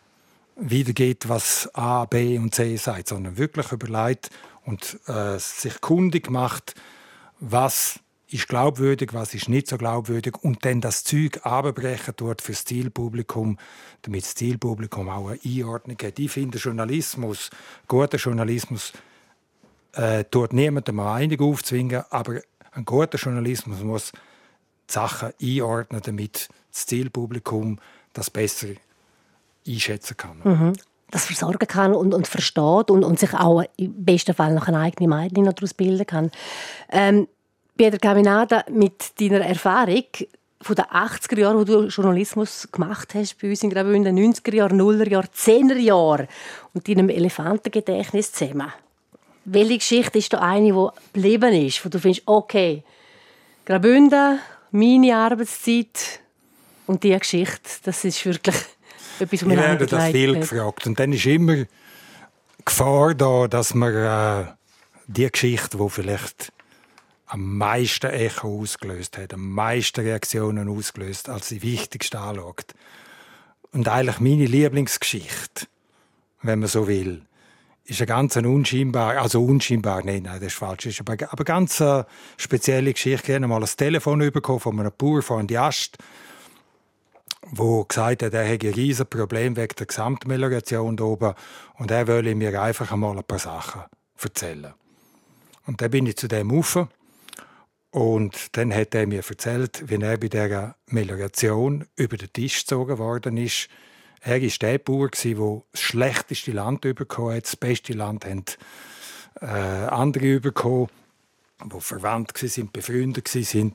wiedergeht, 0.55 1.27
was 1.27 1.69
A, 1.73 2.05
B 2.05 2.37
und 2.37 2.55
C 2.55 2.75
sagt, 2.77 3.09
sondern 3.09 3.37
wirklich 3.37 3.71
überlegt 3.71 4.29
und 4.65 4.99
äh, 5.07 5.37
sich 5.37 5.81
kundig 5.81 6.29
macht, 6.29 6.75
was 7.39 7.99
ist 8.29 8.47
glaubwürdig, 8.47 9.13
was 9.13 9.33
ist 9.33 9.47
nicht 9.47 9.67
so 9.67 9.77
glaubwürdig 9.77 10.35
und 10.41 10.65
dann 10.65 10.81
das 10.81 11.03
Zeug 11.03 11.39
abbrechen 11.43 12.13
dort 12.17 12.41
für 12.41 12.53
das 12.53 12.65
Zielpublikum, 12.65 13.59
damit 14.01 14.23
das 14.23 14.35
Zielpublikum 14.35 15.09
auch 15.09 15.29
eine 15.29 15.39
Einordnung 15.45 15.97
hat. 16.01 16.17
Ich 16.17 16.31
finde 16.31 16.57
Journalismus, 16.57 17.51
guter 17.87 18.17
Journalismus, 18.17 18.93
äh, 19.93 20.23
tut 20.25 20.53
niemandem 20.53 20.99
eine 20.99 21.09
Meinung 21.09 21.51
aufzwingen, 21.51 22.03
aber 22.09 22.41
ein 22.75 22.85
guter 22.85 23.17
Journalismus 23.17 23.81
muss 23.81 24.11
die 24.89 24.93
Sachen 24.93 25.33
einordnen, 25.41 26.01
damit 26.03 26.49
das 26.71 26.85
Zielpublikum 26.85 27.79
das 28.13 28.29
besser 28.29 28.67
einschätzen 29.67 30.17
kann. 30.17 30.41
Mhm. 30.43 30.73
Das 31.11 31.25
versorgen 31.25 31.67
kann 31.67 31.93
und, 31.93 32.13
und 32.13 32.27
versteht 32.27 32.89
und, 32.89 33.03
und 33.03 33.19
sich 33.19 33.33
auch 33.33 33.63
im 33.77 34.03
besten 34.03 34.33
Fall 34.33 34.53
noch 34.53 34.67
eine 34.67 34.79
eigene 34.79 35.07
Meinung 35.07 35.45
daraus 35.45 35.73
bilden 35.73 36.07
kann. 36.07 36.31
Ähm, 36.89 37.27
Peter 37.77 37.97
Caminada, 37.97 38.65
mit 38.71 39.19
deiner 39.19 39.41
Erfahrung 39.41 40.05
von 40.61 40.75
den 40.75 40.85
80er 40.85 41.39
Jahren, 41.39 41.57
wo 41.57 41.63
du 41.63 41.87
Journalismus 41.87 42.67
gemacht 42.71 43.13
hast 43.13 43.39
bei 43.39 43.49
uns 43.49 43.63
in 43.63 43.69
Graubünden, 43.69 44.17
90er 44.17 44.55
Jahren, 44.55 44.81
0er 44.81 45.09
Jahren, 45.09 45.27
10er 45.27 45.77
Jahren 45.77 46.27
und 46.73 46.87
deinem 46.87 47.09
Elefantengedächtnis 47.09 48.31
zusammen. 48.31 48.71
Welche 49.45 49.77
Geschichte 49.77 50.17
ist 50.17 50.31
da 50.33 50.39
eine, 50.39 50.71
die 50.71 50.87
geblieben 51.13 51.53
ist, 51.53 51.83
wo 51.83 51.89
du 51.89 51.99
findest, 51.99 52.23
okay, 52.25 52.83
Graubünden, 53.65 54.39
meine 54.71 55.15
Arbeitszeit 55.15 56.19
und 56.87 57.03
diese 57.03 57.19
Geschichte, 57.19 57.69
das 57.83 58.03
ist 58.03 58.25
wirklich 58.25 58.55
etwas, 59.19 59.41
was 59.41 59.47
mir 59.47 59.53
Ich 59.55 59.59
werde 59.59 59.85
das 59.85 60.11
viel 60.11 60.39
gefragt. 60.39 60.87
Und 60.87 60.99
dann 60.99 61.13
ist 61.13 61.25
immer 61.25 61.55
die 61.55 61.67
Gefahr 62.65 63.15
da, 63.15 63.47
dass 63.47 63.73
man 63.73 63.93
äh, 63.93 64.45
die 65.07 65.29
Geschichte, 65.29 65.77
die 65.77 65.89
vielleicht 65.89 66.51
am 67.27 67.57
meisten 67.57 68.11
Echo 68.11 68.61
ausgelöst 68.61 69.17
hat, 69.17 69.33
am 69.33 69.49
meisten 69.49 70.01
Reaktionen 70.01 70.69
ausgelöst, 70.69 71.29
als 71.29 71.49
die 71.49 71.61
wichtigste 71.61 72.19
anschaut. 72.19 72.73
Und 73.71 73.87
eigentlich 73.87 74.19
meine 74.19 74.45
Lieblingsgeschichte, 74.45 75.65
wenn 76.43 76.59
man 76.59 76.69
so 76.69 76.87
will, 76.87 77.23
ist 77.85 77.99
eine 77.99 78.07
ganz 78.07 78.35
unscheinbar, 78.35 79.17
also 79.17 79.43
unscheinbar, 79.43 80.03
nein, 80.05 80.23
nein, 80.23 80.39
das 80.39 80.53
ist 80.53 80.57
falsch, 80.57 80.85
ist 80.85 81.01
aber, 81.01 81.15
aber 81.31 81.43
ganz 81.43 81.81
eine 81.81 82.05
spezielle 82.37 82.93
Geschichte. 82.93 83.31
Ich 83.31 83.35
habe 83.35 83.47
mal 83.47 83.61
ein 83.61 83.69
Telefon 83.75 84.19
bekommen 84.31 84.59
von 84.59 84.79
einem 84.79 84.91
Bauer 84.97 85.21
von 85.21 85.47
die 85.47 85.57
Ast, 85.57 85.97
wo 87.41 87.83
gesagt 87.83 88.23
hat, 88.23 88.33
er 88.33 88.45
hätte 88.45 88.67
ein 88.67 88.73
riesiges 88.73 89.09
Problem 89.09 89.57
wegen 89.57 89.75
der 89.77 89.85
Gesamtmelioration 89.85 90.99
oben 90.99 91.33
und 91.75 91.91
er 91.91 92.07
wolle 92.07 92.35
mir 92.35 92.61
einfach 92.61 92.91
einmal 92.91 93.17
ein 93.17 93.23
paar 93.23 93.39
Sachen 93.39 93.81
erzählen. 94.21 94.73
Und 95.65 95.81
dann 95.81 95.91
bin 95.91 96.05
ich 96.05 96.15
zu 96.15 96.27
dem 96.27 96.51
rauf 96.51 96.87
und 97.91 98.57
dann 98.57 98.73
hat 98.73 98.95
er 98.95 99.07
mir 99.07 99.23
erzählt, 99.27 99.83
wie 99.87 100.01
er 100.01 100.17
bei 100.17 100.29
dieser 100.29 100.75
Melioration 100.87 101.85
über 101.97 102.15
den 102.15 102.31
Tisch 102.31 102.61
gezogen 102.61 102.97
worden 102.97 103.35
ist, 103.37 103.67
er 104.25 104.41
war 104.41 104.49
der 104.61 104.77
Bauer, 104.77 105.09
der 105.09 105.61
das 105.71 105.81
schlechteste 105.81 106.51
Land 106.51 106.81
bekommen 106.81 107.35
hat. 107.35 107.45
Das 107.45 107.55
beste 107.57 107.93
Land 107.93 108.25
haben 108.25 108.45
äh, 109.41 109.45
andere 109.45 110.39
bekommen, 110.39 110.87
die 111.63 111.81
verwandt 111.81 112.41
waren, 112.41 112.69
befreundet 112.71 113.35
waren. 113.35 113.73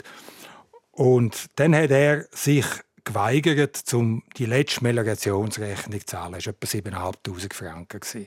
Und 0.92 1.46
dann 1.56 1.76
hat 1.76 1.90
er 1.90 2.26
sich 2.30 2.64
geweigert, 3.04 3.82
um 3.92 4.22
die 4.36 4.46
letzte 4.46 4.84
Meliorationsrechnung 4.84 6.00
zu 6.00 6.06
zahlen. 6.06 6.34
Das 6.34 6.46
war 6.46 6.54
etwa 6.54 6.96
7'500 7.28 7.54
Franken. 7.54 8.26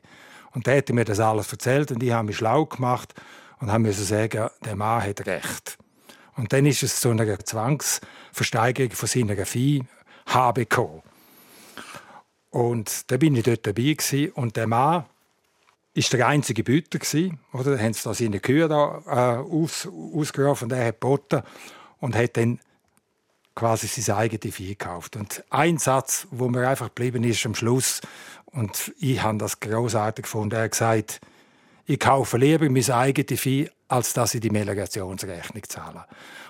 Und 0.54 0.68
dann 0.68 0.78
hat 0.78 0.90
er 0.90 0.96
mir 0.96 1.06
das 1.06 1.20
alles 1.20 1.52
erzählt 1.52 1.92
und 1.92 2.04
ich 2.04 2.12
habe 2.12 2.28
mich 2.28 2.38
schlau 2.38 2.66
gemacht 2.66 3.14
und 3.60 3.72
habe 3.72 3.92
sagen, 3.94 4.50
der 4.64 4.76
Mann 4.76 5.04
hat 5.04 5.26
recht. 5.26 5.78
Und 6.36 6.54
dann 6.54 6.66
ist 6.66 6.84
es 6.84 7.00
zu 7.00 7.10
einer 7.10 7.40
Zwangsversteigerung 7.40 8.92
von 8.92 9.08
seiner 9.08 9.46
Vieh 9.46 9.84
gekommen. 10.56 11.02
Und 12.52 13.10
da 13.10 13.18
bin 13.18 13.36
ich 13.36 13.44
dort 13.44 13.66
dabei 13.66 13.94
gewesen. 13.94 14.32
und 14.34 14.56
der 14.56 14.68
Mann 14.68 15.06
ist 15.94 16.14
der 16.14 16.28
einzige 16.28 16.64
Büter 16.64 17.00
gewesen, 17.00 17.40
oder? 17.54 17.76
Da 17.76 17.84
haben 17.84 17.94
sie 17.94 18.04
da 18.04 18.14
seine 18.14 18.40
Kühe 18.40 18.68
da, 18.68 19.02
äh, 19.08 19.42
aus, 19.42 19.88
ausgerufen 19.88 20.66
und 20.66 20.78
er 20.78 20.88
hat 20.88 21.02
geboten 21.02 21.42
und 22.00 22.16
hat 22.16 22.38
dann 22.38 22.60
quasi 23.56 23.88
sein 23.88 24.16
eigenes 24.16 24.56
Vieh 24.56 24.70
gekauft. 24.70 25.16
Und 25.16 25.44
ein 25.50 25.78
Satz, 25.78 26.28
wo 26.32 26.48
mir 26.48 26.68
einfach 26.68 26.88
geblieben 26.88 27.24
ist 27.24 27.46
am 27.46 27.56
Schluss, 27.56 28.02
und 28.46 28.94
ich 29.00 29.22
habe 29.22 29.38
das 29.38 29.60
großartig 29.60 30.24
gefunden, 30.24 30.56
er 30.56 30.64
hat 30.64 30.72
gesagt, 30.72 31.22
ich 31.86 32.00
kaufe 32.00 32.38
lieber 32.38 32.70
mein 32.70 32.90
eigenes 32.90 33.40
Vieh, 33.40 33.70
als 33.88 34.14
dass 34.14 34.34
ich 34.34 34.42
die 34.42 34.50
Melegationsrechnung 34.50 35.64
zahle. 35.68 36.06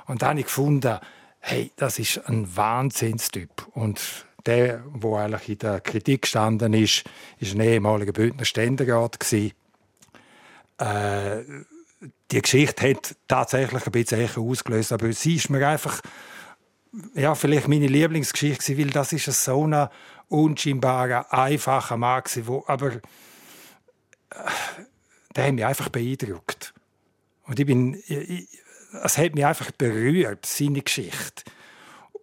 Und 0.08 0.22
dann 0.22 0.30
habe 0.30 0.40
ich 0.40 0.46
gefunden, 0.46 1.00
hey, 1.40 1.72
das 1.76 2.00
ist 2.00 2.28
ein 2.28 2.56
Wahnsinnstyp. 2.56 3.68
Und 3.74 4.26
der, 4.46 4.80
der 4.80 5.12
eigentlich 5.12 5.50
in 5.50 5.58
der 5.60 5.82
Kritik 5.82 6.24
gestanden 6.24 6.74
ist, 6.74 7.04
ist 7.40 7.54
ein 7.54 7.62
ehemaliger 7.62 8.14
Bündner 8.14 8.46
Ständerat 8.46 9.18
Äh, 10.78 11.44
die 12.32 12.42
Geschichte 12.42 12.90
hat 12.90 13.16
tatsächlich 13.28 13.86
ein 13.86 13.92
bisschen 13.92 14.44
ausgelöst, 14.44 14.92
aber 14.92 15.12
sie 15.14 15.36
ist 15.36 15.50
mir 15.50 15.68
einfach 15.68 16.02
ja, 17.14 17.36
vielleicht 17.36 17.68
meine 17.68 17.88
Lieblingsgeschichte, 17.88 18.78
weil 18.78 18.88
das 18.88 19.14
ist 19.14 19.26
so 19.26 19.66
ein 19.66 19.88
unscheinbarer, 20.28 21.32
einfacher 21.32 21.98
Mann 21.98 22.24
wo 22.44 22.64
aber 22.68 22.94
äh, 22.94 23.00
der 25.36 25.48
hat 25.48 25.54
mich 25.54 25.66
einfach 25.66 25.90
beeindruckt. 25.90 26.74
Und 27.44 27.60
ich 27.60 27.66
bin, 27.66 28.02
ich, 28.08 28.48
es 29.04 29.18
hat 29.18 29.36
mich 29.36 29.46
einfach 29.46 29.72
berührt, 29.72 30.46
seine 30.46 30.82
Geschichte. 30.82 31.44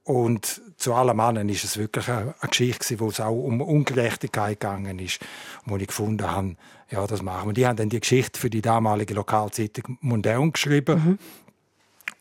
Und 0.09 0.63
zu 0.79 0.95
allem 0.95 1.21
anderen 1.21 1.51
ist 1.51 1.65
es 1.65 1.77
wirklich 1.77 2.09
eine, 2.09 2.35
Geschichte, 2.49 2.99
wo 2.99 3.09
es 3.09 3.21
auch 3.21 3.45
um 3.45 3.61
Ungerechtigkeit 3.61 4.59
gegangen 4.59 4.99
ist, 5.01 5.21
wo 5.67 5.77
ich 5.77 5.87
gefunden 5.87 6.31
habe, 6.31 6.57
ja, 6.91 7.07
das 7.07 7.21
machen 7.21 7.51
wir. 7.51 7.53
Die 7.53 7.67
haben 7.67 7.77
dann 7.77 7.91
die 7.91 8.01
Geschichte 8.01 8.41
für 8.41 8.49
die 8.49 8.63
damalige 8.63 9.13
Lokalzeitung 9.13 9.99
Mundeum 10.01 10.53
geschrieben. 10.53 11.05
Mhm. 11.05 11.19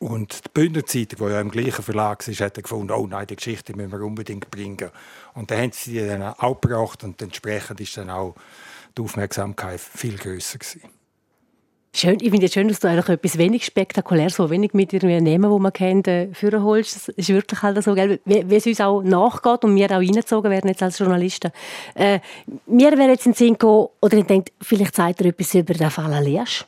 Und 0.05 0.43
die 0.43 0.49
Bündner 0.53 0.85
Zeitung, 0.85 1.27
die 1.27 1.31
ja 1.33 1.39
im 1.39 1.49
gleichen 1.49 1.81
Verlag 1.81 2.27
ist, 2.27 2.41
hat 2.41 2.55
gefunden, 2.55 2.91
oh 2.91 3.07
nein, 3.07 3.25
die 3.25 3.37
Geschichte 3.37 3.73
müssen 3.73 3.93
wir 3.93 4.01
unbedingt 4.01 4.51
bringen. 4.51 4.89
Und 5.33 5.49
dann 5.49 5.61
haben 5.61 5.71
sie 5.71 5.93
die 5.93 6.05
dann 6.05 6.21
auch 6.23 6.59
gebracht 6.59 7.05
und 7.05 7.21
entsprechend 7.21 7.79
ist 7.79 7.95
dann 7.95 8.09
auch 8.09 8.35
die 8.97 9.01
Aufmerksamkeit 9.01 9.79
viel 9.79 10.17
größer 10.17 10.59
gewesen. 10.59 10.81
Schön, 11.97 12.19
ich 12.21 12.29
finde 12.29 12.45
es 12.45 12.53
schön, 12.53 12.67
dass 12.67 12.79
du 12.79 12.87
eigentlich 12.87 13.09
etwas 13.09 13.39
wenig 13.39 13.65
spektakuläres, 13.65 14.35
so 14.35 14.51
wenig 14.51 14.75
mit 14.75 14.93
irgendwie 14.93 15.19
Namen, 15.19 15.51
die 15.51 15.59
man 15.59 15.73
kennt, 15.73 16.07
äh, 16.07 16.29
holst. 16.43 16.95
Das 16.95 17.07
ist 17.09 17.29
wirklich 17.29 17.63
halt 17.63 17.83
so, 17.83 17.95
gell? 17.95 18.19
Wie, 18.23 18.47
wie 18.47 18.55
es 18.55 18.67
uns 18.67 18.81
auch 18.81 19.01
nachgeht 19.01 19.63
und 19.63 19.75
wir 19.75 19.87
auch 19.87 19.95
reingezogen 19.95 20.51
werden 20.51 20.67
jetzt 20.67 20.83
als 20.83 20.99
Journalisten. 20.99 21.51
Äh, 21.95 22.19
mir 22.67 22.91
wäre 22.91 23.09
jetzt 23.09 23.25
in 23.25 23.31
den 23.31 23.37
Sinn 23.37 23.53
gekommen, 23.53 23.87
oder 23.99 24.15
ich 24.15 24.25
denke, 24.25 24.51
vielleicht 24.61 24.95
sagt 24.95 25.21
er 25.21 25.27
etwas 25.27 25.55
über 25.55 25.73
den 25.73 25.89
Fall 25.89 26.13
Aliasch 26.13 26.67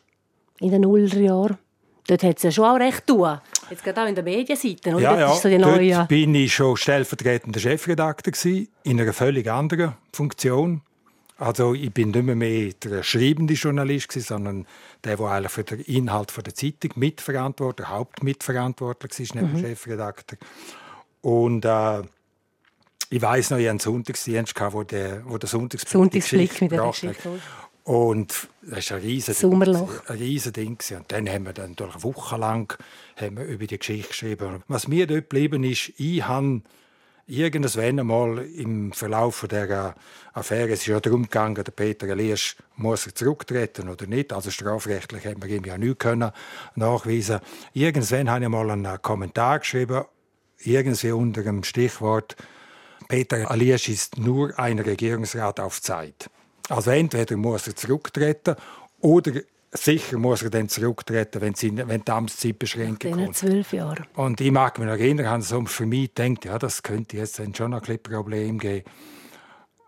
in 0.61 0.71
den 0.71 0.81
Nullerjahren. 0.81 1.59
Dort 2.07 2.23
hat 2.23 2.37
es 2.37 2.43
ja 2.43 2.51
schon 2.51 2.65
auch 2.65 2.79
recht 2.79 3.05
tun. 3.05 3.37
Jetzt 3.69 3.83
gerade 3.83 4.01
auch 4.01 4.07
in 4.07 4.15
der 4.15 4.23
Medienseite, 4.23 4.95
oder? 4.95 4.99
Ja, 4.99 5.19
ja. 5.19 5.35
So 5.35 5.47
Dort 5.47 5.61
neue... 5.61 6.05
bin 6.05 6.33
ich 6.33 6.55
schon 6.55 6.75
stellvertretender 6.75 7.59
Chefredakteur 7.59 8.31
gewesen, 8.31 8.67
in 8.81 8.99
einer 8.99 9.13
völlig 9.13 9.47
anderen 9.47 9.93
Funktion. 10.11 10.81
Also 11.39 11.73
ich 11.73 11.93
bin 11.93 12.11
nicht 12.11 12.23
mehr, 12.23 12.35
mehr 12.35 12.73
der 12.73 13.01
schreibende 13.01 13.53
Journalist, 13.53 14.09
gewesen, 14.09 14.27
sondern 14.27 14.67
der, 15.05 15.15
der 15.15 15.25
eigentlich 15.25 15.51
für 15.51 15.63
den 15.63 15.79
Inhalt 15.81 16.35
der 16.35 16.53
Zeitung 16.53 16.91
mitverantwortlich, 16.95 17.87
hauptmitverantwortlich 17.87 19.19
ist, 19.21 19.35
neben 19.35 19.53
mhm. 19.53 19.59
Chefredakteur. 19.61 20.37
Und 21.21 21.63
äh, 21.63 22.01
ich 23.09 23.21
weiß 23.21 23.51
noch, 23.51 23.57
ich 23.57 23.63
hatte 23.63 23.69
einen 23.69 23.79
Sonntagsdienst, 23.79 24.53
wo 24.71 24.83
der, 24.83 25.23
wo 25.25 25.37
der 25.37 25.47
Sonntagsblick, 25.47 25.91
Sonntagsblick 25.91 26.61
mit 26.61 26.71
der 26.73 26.87
Geschichte. 26.87 27.39
Und 27.85 28.47
das 28.61 28.91
war 28.91 28.97
ein. 28.97 29.89
Ein 30.07 30.17
riesen 30.17 30.53
Ding. 30.53 30.77
Und 30.91 31.11
dann 31.11 31.27
haben 31.27 31.45
wir 31.45 31.53
dann 31.53 31.75
durch 31.75 31.93
eine 31.95 32.03
Woche 32.03 32.37
lang 32.37 32.77
haben 33.15 33.37
wir 33.37 33.45
über 33.45 33.65
die 33.65 33.79
Geschichte 33.79 34.09
geschrieben. 34.09 34.61
Was 34.67 34.87
mir 34.87 35.07
dort 35.07 35.29
geblieben 35.29 35.63
ist, 35.63 35.93
ich 35.97 36.27
habe 36.27 36.61
irgendwann 37.29 37.99
einmal 37.99 38.39
im 38.39 38.91
Verlauf 38.91 39.45
der 39.49 39.95
Affäre, 40.33 40.71
es 40.71 40.81
ist 40.81 40.87
ja 40.87 40.99
darum 40.99 41.23
gegangen, 41.23 41.55
der 41.55 41.71
Peter 41.71 42.07
Elias 42.07 42.55
muss 42.75 43.05
er 43.05 43.15
zurücktreten 43.15 43.87
oder 43.87 44.07
nicht, 44.07 44.33
also 44.33 44.49
strafrechtlich 44.49 45.25
haben 45.25 45.41
wir 45.43 45.49
ihm 45.49 45.63
ja 45.63 45.77
nichts 45.77 45.99
können 45.99 46.31
nachweisen. 46.75 47.39
Irgendwann 47.73 48.29
habe 48.29 48.45
ich 48.45 48.49
mal 48.49 48.69
einen 48.71 49.01
Kommentar 49.01 49.59
geschrieben, 49.59 50.05
irgendwie 50.59 51.11
unter 51.11 51.43
dem 51.43 51.63
Stichwort 51.63 52.35
Peter 53.07 53.49
Elias 53.49 53.87
ist 53.87 54.17
nur 54.17 54.57
ein 54.59 54.79
Regierungsrat 54.79 55.59
auf 55.59 55.81
Zeit. 55.81 56.29
Also 56.67 56.91
entweder 56.91 57.37
muss 57.37 57.67
er 57.67 57.75
zurücktreten 57.75 58.55
oder 58.99 59.33
sicher 59.71 60.17
muss 60.17 60.41
er 60.41 60.49
dann 60.49 60.69
zurücktreten, 60.69 61.41
wenn, 61.41 61.53
sie, 61.53 61.75
wenn 61.75 62.03
die 62.03 62.11
Amtszeit 62.11 62.57
beschränkt 62.59 63.03
kommt. 63.03 63.35
zwölf 63.35 63.73
Jahre. 63.73 64.03
Und 64.15 64.41
ich 64.41 64.51
mag 64.51 64.77
mich 64.79 64.87
noch 64.87 64.93
erinnern, 64.93 65.27
habe 65.27 65.43
so 65.43 65.63
für 65.65 65.85
mich 65.85 66.13
gedacht, 66.13 66.45
ja, 66.45 66.57
das 66.57 66.83
könnte 66.83 67.17
jetzt 67.17 67.39
dann 67.39 67.53
schon 67.53 67.73
ein 67.73 67.99
Problem 67.99 68.59
geben. 68.59 68.85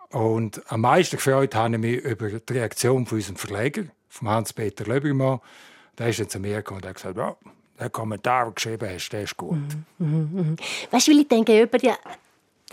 Und 0.09 0.61
am 0.71 0.81
meisten 0.81 1.15
gefreut 1.15 1.55
habe 1.55 1.75
ich 1.75 1.81
mich 1.81 2.01
über 2.03 2.29
die 2.29 2.53
Reaktion 2.53 3.05
von 3.05 3.17
unserem 3.17 3.37
Verleger, 3.37 3.83
von 4.09 4.27
Hans-Peter 4.27 4.85
Löbermann. 4.85 5.39
Der 5.97 6.09
ist 6.09 6.19
jetzt 6.19 6.33
zu 6.33 6.39
mir 6.39 6.57
gekommen 6.57 6.81
und 6.81 6.87
hat 6.87 6.95
gesagt, 6.95 7.17
ja, 7.17 7.35
der 7.79 7.89
Kommentar, 7.89 8.43
den 8.43 8.49
du 8.49 8.53
geschrieben 8.55 8.89
hast, 8.93 9.09
der 9.09 9.23
ist 9.23 9.37
gut. 9.37 9.57
Mhm, 9.97 10.29
mh, 10.33 10.41
mh. 10.41 10.55
Weißt 10.91 11.07
du, 11.07 11.11
weil 11.11 11.19
ich 11.21 11.27
denke, 11.27 11.61
über 11.61 11.77
die 11.77 11.91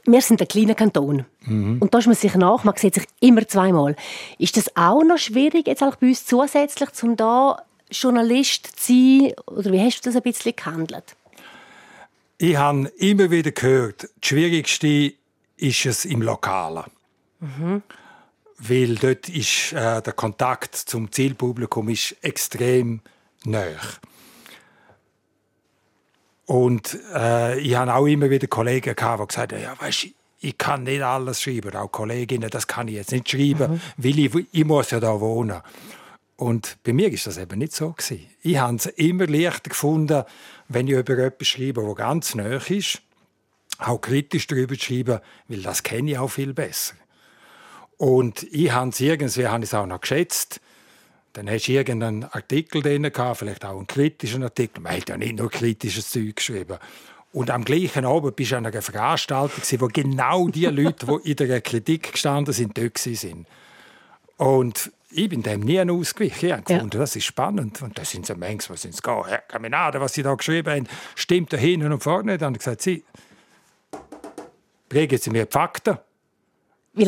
wir 0.05 0.21
sind 0.21 0.41
ein 0.41 0.49
kleiner 0.49 0.75
Kanton. 0.75 1.25
Mhm. 1.43 1.79
Und 1.81 1.95
da 1.95 1.99
ist 1.99 2.07
man 2.07 2.15
sich 2.15 2.35
nach, 2.35 2.65
man 2.65 2.77
sieht 2.77 2.95
sich 2.95 3.05
immer 3.21 3.47
zweimal. 3.47 3.97
Ist 4.39 4.57
das 4.57 4.75
auch 4.77 5.03
noch 5.03 5.19
schwierig, 5.19 5.67
jetzt 5.67 5.83
auch 5.83 5.97
bei 5.97 6.09
uns 6.09 6.27
zusätzlich, 6.27 6.89
um 7.03 7.17
da 7.17 7.63
Journalist 7.91 8.67
zu 8.81 8.93
sein? 8.93 9.33
Oder 9.47 9.73
wie 9.73 9.81
hast 9.81 10.01
du 10.01 10.11
das 10.11 10.17
ein 10.17 10.23
bisschen 10.23 10.55
gehandelt? 10.55 11.17
Ich 12.39 12.57
habe 12.57 12.91
immer 12.99 13.31
wieder 13.31 13.51
gehört, 13.51 14.05
das 14.05 14.11
Schwierigste 14.23 15.15
ist 15.57 15.87
es 15.87 16.05
im 16.05 16.23
Lokalen. 16.23 16.85
Mhm. 17.41 17.83
Weil 18.59 18.95
dort 18.97 19.29
ist 19.29 19.73
äh, 19.73 20.03
der 20.03 20.13
Kontakt 20.13 20.75
zum 20.75 21.11
Zielpublikum 21.11 21.89
ist 21.89 22.17
extrem 22.23 23.01
nah. 23.45 23.67
Und 26.49 26.99
äh, 27.15 27.61
ich 27.61 27.75
habe 27.75 27.95
auch 27.95 28.07
immer 28.07 28.31
wieder 28.31 28.47
Kollegen 28.47 28.97
gehabt, 28.97 29.21
die 29.21 29.27
gesagt 29.27 29.53
haben, 29.53 29.63
ja, 29.63 29.79
weißt, 29.79 30.07
ich 30.41 30.57
kann 30.57 30.85
nicht 30.85 31.03
alles 31.03 31.43
schreiben, 31.43 31.77
auch 31.77 31.93
Kolleginnen, 31.93 32.49
das 32.49 32.67
kann 32.67 32.89
ich 32.89 32.95
jetzt 32.95 33.13
nicht 33.13 33.29
schreiben, 33.29 33.73
mhm. 33.73 33.81
weil 33.99 34.19
ich, 34.19 34.35
ich 34.53 34.65
muss 34.65 34.91
ja 34.91 34.99
da 34.99 35.21
wohnen. 35.21 35.61
Und 36.37 36.79
bei 36.85 36.95
mir 36.95 37.13
ist 37.13 37.27
das 37.27 37.37
eben 37.37 37.59
nicht 37.59 37.75
so 37.75 37.91
gewesen. 37.91 38.25
Ich 38.41 38.57
habe 38.57 38.77
es 38.77 38.87
immer 38.87 39.27
leichter 39.27 39.69
gefunden, 39.69 40.25
wenn 40.69 40.89
ich 40.89 40.95
über 40.95 41.19
etwas 41.19 41.49
schreibe, 41.49 41.85
das 41.85 41.97
ganz 41.97 42.35
nah 42.35 42.57
ist, 42.67 43.03
auch 43.77 44.01
kritisch 44.01 44.47
darüber 44.47 44.75
zu 44.75 44.87
schreiben, 44.87 45.21
weil 45.49 45.61
das 45.61 45.83
kenne 45.83 46.13
ich 46.13 46.19
auch 46.19 46.29
viel 46.29 46.55
besser. 46.55 46.95
Und 47.99 48.45
ich 48.45 48.73
habe 48.73 48.89
es 48.89 49.01
irgendwie 49.01 49.49
habe 49.49 49.65
ich 49.65 49.69
es 49.69 49.75
auch 49.75 49.87
noch 49.87 50.01
geschätzt, 50.01 50.63
dann 51.33 51.51
hast 51.51 51.67
du 51.69 51.73
irgendeinen 51.73 52.25
Artikel 52.25 52.83
drin 52.83 53.03
gehabt, 53.03 53.39
vielleicht 53.39 53.65
auch 53.65 53.77
einen 53.77 53.87
kritischen 53.87 54.43
Artikel. 54.43 54.81
Man 54.81 54.97
hat 54.97 55.09
ja 55.09 55.17
nicht 55.17 55.39
nur 55.39 55.51
kritisches 55.51 56.11
Zeug 56.11 56.37
geschrieben. 56.37 56.79
Und 57.33 57.51
am 57.51 57.65
gleichen 57.65 58.05
Abend 58.05 58.37
bist 58.37 58.53
du 58.53 58.57
an 58.57 58.67
einer 58.67 58.83
Veranstaltung, 58.83 59.63
wo 59.81 59.87
genau 59.89 60.49
die 60.49 60.65
Leute, 60.67 61.07
die 61.25 61.31
in 61.31 61.37
der 61.37 61.61
Kritik 61.61 62.13
gestanden 62.13 62.55
sind, 62.55 62.77
dort 62.77 63.07
waren. 63.07 63.47
Und 64.39 64.93
ich 65.11 65.29
bin 65.29 65.43
dem 65.43 65.61
nie 65.61 65.81
ausgewichen. 65.81 66.47
Ich 66.49 66.53
habe 66.53 66.63
gefunden, 66.63 66.91
ja. 66.93 67.01
das 67.01 67.17
ist 67.17 67.25
spannend. 67.25 67.81
Und 67.83 67.99
da 67.99 68.05
sind 68.05 68.27
so 68.27 68.35
manchmal 68.35 68.79
sind 68.79 68.95
es 68.95 69.03
gar, 69.03 69.27
Herr 69.27 69.39
Kaminade, 69.39 70.01
was 70.01 70.15
Sie 70.15 70.23
da 70.23 70.35
geschrieben 70.35 70.71
haben, 70.71 70.89
stimmt 71.15 71.53
da 71.53 71.57
hinten 71.57 71.93
und 71.93 72.03
vorne. 72.03 72.39
Dann 72.39 72.49
habe 72.49 72.57
ich 72.57 72.65
gesagt, 72.65 72.83
Sie, 72.83 73.05
bringen 74.89 75.19
Sie 75.19 75.31
mir 75.31 75.47
die 75.47 75.53
Fakten 75.53 75.99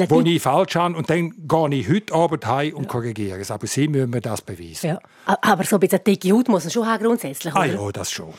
wo 0.08 0.20
ich 0.20 0.42
falsch 0.42 0.76
habe 0.76 0.96
und 0.96 1.10
dann 1.10 1.32
gehe 1.46 1.74
ich 1.78 1.88
heute 1.88 2.14
Abend 2.14 2.46
heim 2.46 2.74
und 2.74 2.84
ja. 2.84 2.88
korrigiere 2.88 3.38
es. 3.40 3.50
Aber 3.50 3.66
Sie 3.66 3.88
müssen 3.88 4.10
mir 4.10 4.20
das 4.20 4.42
beweisen. 4.42 4.86
Ja. 4.86 5.00
Aber 5.24 5.64
so 5.64 5.76
ein 5.76 5.80
bisschen 5.80 6.04
dicke 6.04 6.32
Haut 6.32 6.48
muss 6.48 6.64
man 6.64 6.70
schon 6.70 6.86
haben, 6.86 7.04
grundsätzlich, 7.04 7.54
ah 7.54 7.64
oder? 7.64 7.80
Ah 7.80 7.84
ja, 7.86 7.92
das 7.92 8.10
schon. 8.10 8.34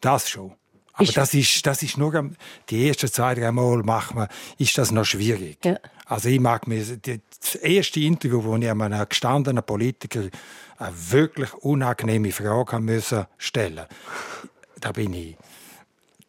Das 0.00 0.28
schon. 0.28 0.52
Aber 0.94 1.02
ist 1.02 1.16
das 1.16 1.34
ist, 1.34 1.66
das 1.66 1.82
ist 1.82 1.98
nur 1.98 2.30
die 2.70 2.88
ersten 2.88 3.08
zwei, 3.08 3.34
drei 3.34 3.50
Mal 3.50 3.82
macht 3.82 4.14
man, 4.14 4.28
ist 4.58 4.78
das 4.78 4.92
noch 4.92 5.04
schwierig. 5.04 5.58
Ja. 5.64 5.76
Also 6.06 6.28
ich 6.28 6.38
mag 6.38 6.66
mir 6.68 6.84
das 6.84 7.54
erste 7.56 8.00
Interview, 8.00 8.44
wo 8.44 8.56
ich 8.56 8.70
einem 8.70 9.08
gestandenen 9.08 9.64
Politiker 9.64 10.22
eine 10.78 10.94
wirklich 11.10 11.52
unangenehme 11.54 12.30
Frage 12.30 12.78
müssen 12.78 13.26
stellen. 13.38 13.86
Da 14.80 14.92
bin 14.92 15.14
ich 15.14 15.36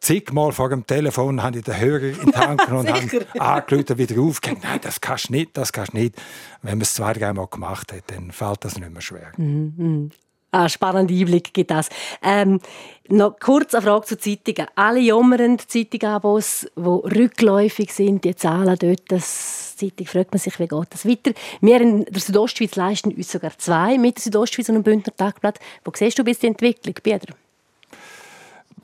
zigmal 0.06 0.52
vor 0.52 0.70
dem 0.70 0.86
Telefon 0.86 1.42
habe 1.42 1.58
ich 1.58 1.64
den 1.64 1.80
Hörer 1.80 2.04
in 2.04 2.32
die 2.32 2.38
Hand 2.38 2.62
genommen 2.66 2.88
und 2.88 3.42
angerufen, 3.42 3.98
wieder 3.98 4.22
aufgehängt. 4.22 4.64
Nein, 4.64 4.80
das 4.82 5.02
kannst 5.02 5.30
du 5.30 5.34
nicht, 5.34 5.58
das 5.58 5.74
kannst 5.74 5.94
du 5.94 5.98
nicht. 5.98 6.16
Wenn 6.62 6.74
man 6.74 6.82
es 6.82 6.94
zwei, 6.94 7.14
dreimal 7.14 7.48
gemacht 7.48 7.92
hat, 7.92 8.04
dann 8.08 8.32
fällt 8.32 8.64
das 8.64 8.78
nicht 8.78 8.92
mehr 8.92 9.02
schwer. 9.02 9.32
Mhm. 9.38 10.12
Ah, 10.52 10.70
spannender 10.70 11.14
Einblick 11.14 11.54
gibt 11.54 11.72
das. 11.72 11.90
Ähm, 12.24 12.62
noch 13.10 13.38
kurz 13.40 13.74
eine 13.74 13.82
Frage 13.82 14.06
zu 14.06 14.18
Zeitungen. 14.18 14.70
Alle 14.76 15.00
jammern 15.02 15.60
Zeitungabos, 15.60 16.68
die 16.78 16.82
rückläufig 16.82 17.92
sind, 17.92 18.24
die 18.24 18.36
Zahlen 18.36 18.78
dort, 18.80 19.02
das 19.10 19.76
Zeitung 19.76 20.08
fragt 20.08 20.32
man 20.32 20.40
sich, 20.40 20.58
wie 20.60 20.68
geht 20.68 20.88
das 20.92 21.06
weiter. 21.06 21.32
Wir 21.60 21.82
in 21.82 22.06
der 22.06 22.22
Südostschweiz 22.22 22.76
leisten 22.76 23.12
uns 23.12 23.32
sogar 23.32 23.58
zwei 23.58 23.98
mit 23.98 24.18
der 24.18 24.24
Südostschweiz 24.24 24.70
und 24.70 24.76
dem 24.76 24.84
Bündner 24.84 25.14
Tagblatt. 25.14 25.60
Wo 25.84 25.92
siehst 25.94 26.18
du 26.20 26.24
bis 26.24 26.40
die 26.40 26.48
Entwicklung, 26.48 26.96
Peter? 27.04 27.34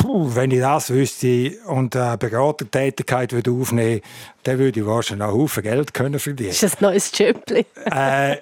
Puh, 0.02 0.34
wenn 0.34 0.50
ich 0.50 0.62
das 0.62 0.90
wüsste 0.90 1.60
und 1.68 1.96
eine 1.96 2.18
Beratertätigkeit 2.18 3.34
würde 3.34 3.52
aufnehmen 3.52 4.02
dann 4.42 4.58
würde 4.58 4.80
ich 4.80 4.86
wahrscheinlich 4.86 5.28
auch 5.28 5.34
Haufen 5.34 5.62
Geld 5.62 5.94
können 5.94 6.20
verdienen. 6.20 6.50
Ist 6.50 6.64
das 6.64 6.78
ein 6.78 6.86
neues 6.86 7.16
Jöppli? 7.16 7.66
äh, 7.86 8.38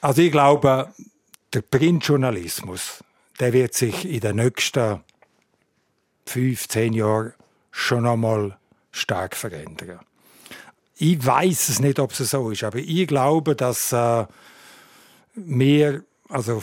also 0.00 0.22
ich 0.22 0.32
glaube, 0.32 0.88
der 1.52 1.60
Printjournalismus, 1.60 3.04
der 3.38 3.52
wird 3.52 3.74
sich 3.74 4.08
in 4.08 4.20
den 4.20 4.36
nächsten 4.36 5.00
fünf, 6.24 6.68
zehn 6.68 6.94
Jahren 6.94 7.34
schon 7.70 8.06
einmal 8.06 8.56
stark 8.92 9.36
verändern. 9.36 10.00
Ich 10.96 11.24
weiß 11.24 11.68
es 11.68 11.80
nicht, 11.80 11.98
ob 11.98 12.12
es 12.12 12.18
so 12.18 12.50
ist, 12.50 12.64
aber 12.64 12.78
ich 12.78 13.06
glaube, 13.06 13.54
dass 13.54 13.92
äh, 13.92 14.24
wir, 15.34 16.02
also 16.30 16.62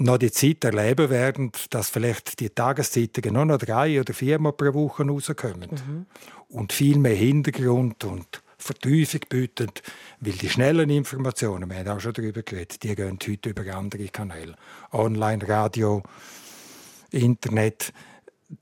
noch 0.00 0.18
die 0.18 0.30
Zeit 0.30 0.64
erleben 0.64 1.10
werden, 1.10 1.52
dass 1.70 1.90
vielleicht 1.90 2.40
die 2.40 2.50
Tageszeitungen 2.50 3.34
nur 3.34 3.44
noch 3.44 3.58
drei 3.58 4.00
oder 4.00 4.14
viermal 4.14 4.52
pro 4.52 4.72
Woche 4.74 5.06
rauskommen. 5.06 5.70
Mhm. 5.70 6.06
Und 6.48 6.72
viel 6.72 6.98
mehr 6.98 7.14
Hintergrund 7.14 8.04
und 8.04 8.42
Vertiefung 8.58 9.20
bieten, 9.28 9.70
weil 10.20 10.32
die 10.32 10.48
schnellen 10.48 10.90
Informationen, 10.90 11.70
wir 11.70 11.78
haben 11.78 11.88
auch 11.88 12.00
schon 12.00 12.12
darüber 12.12 12.42
geredet, 12.42 12.82
die 12.82 12.94
gehen 12.94 13.18
heute 13.26 13.50
über 13.50 13.74
andere 13.74 14.08
Kanäle. 14.08 14.54
Online, 14.92 15.48
Radio, 15.48 16.02
Internet. 17.10 17.92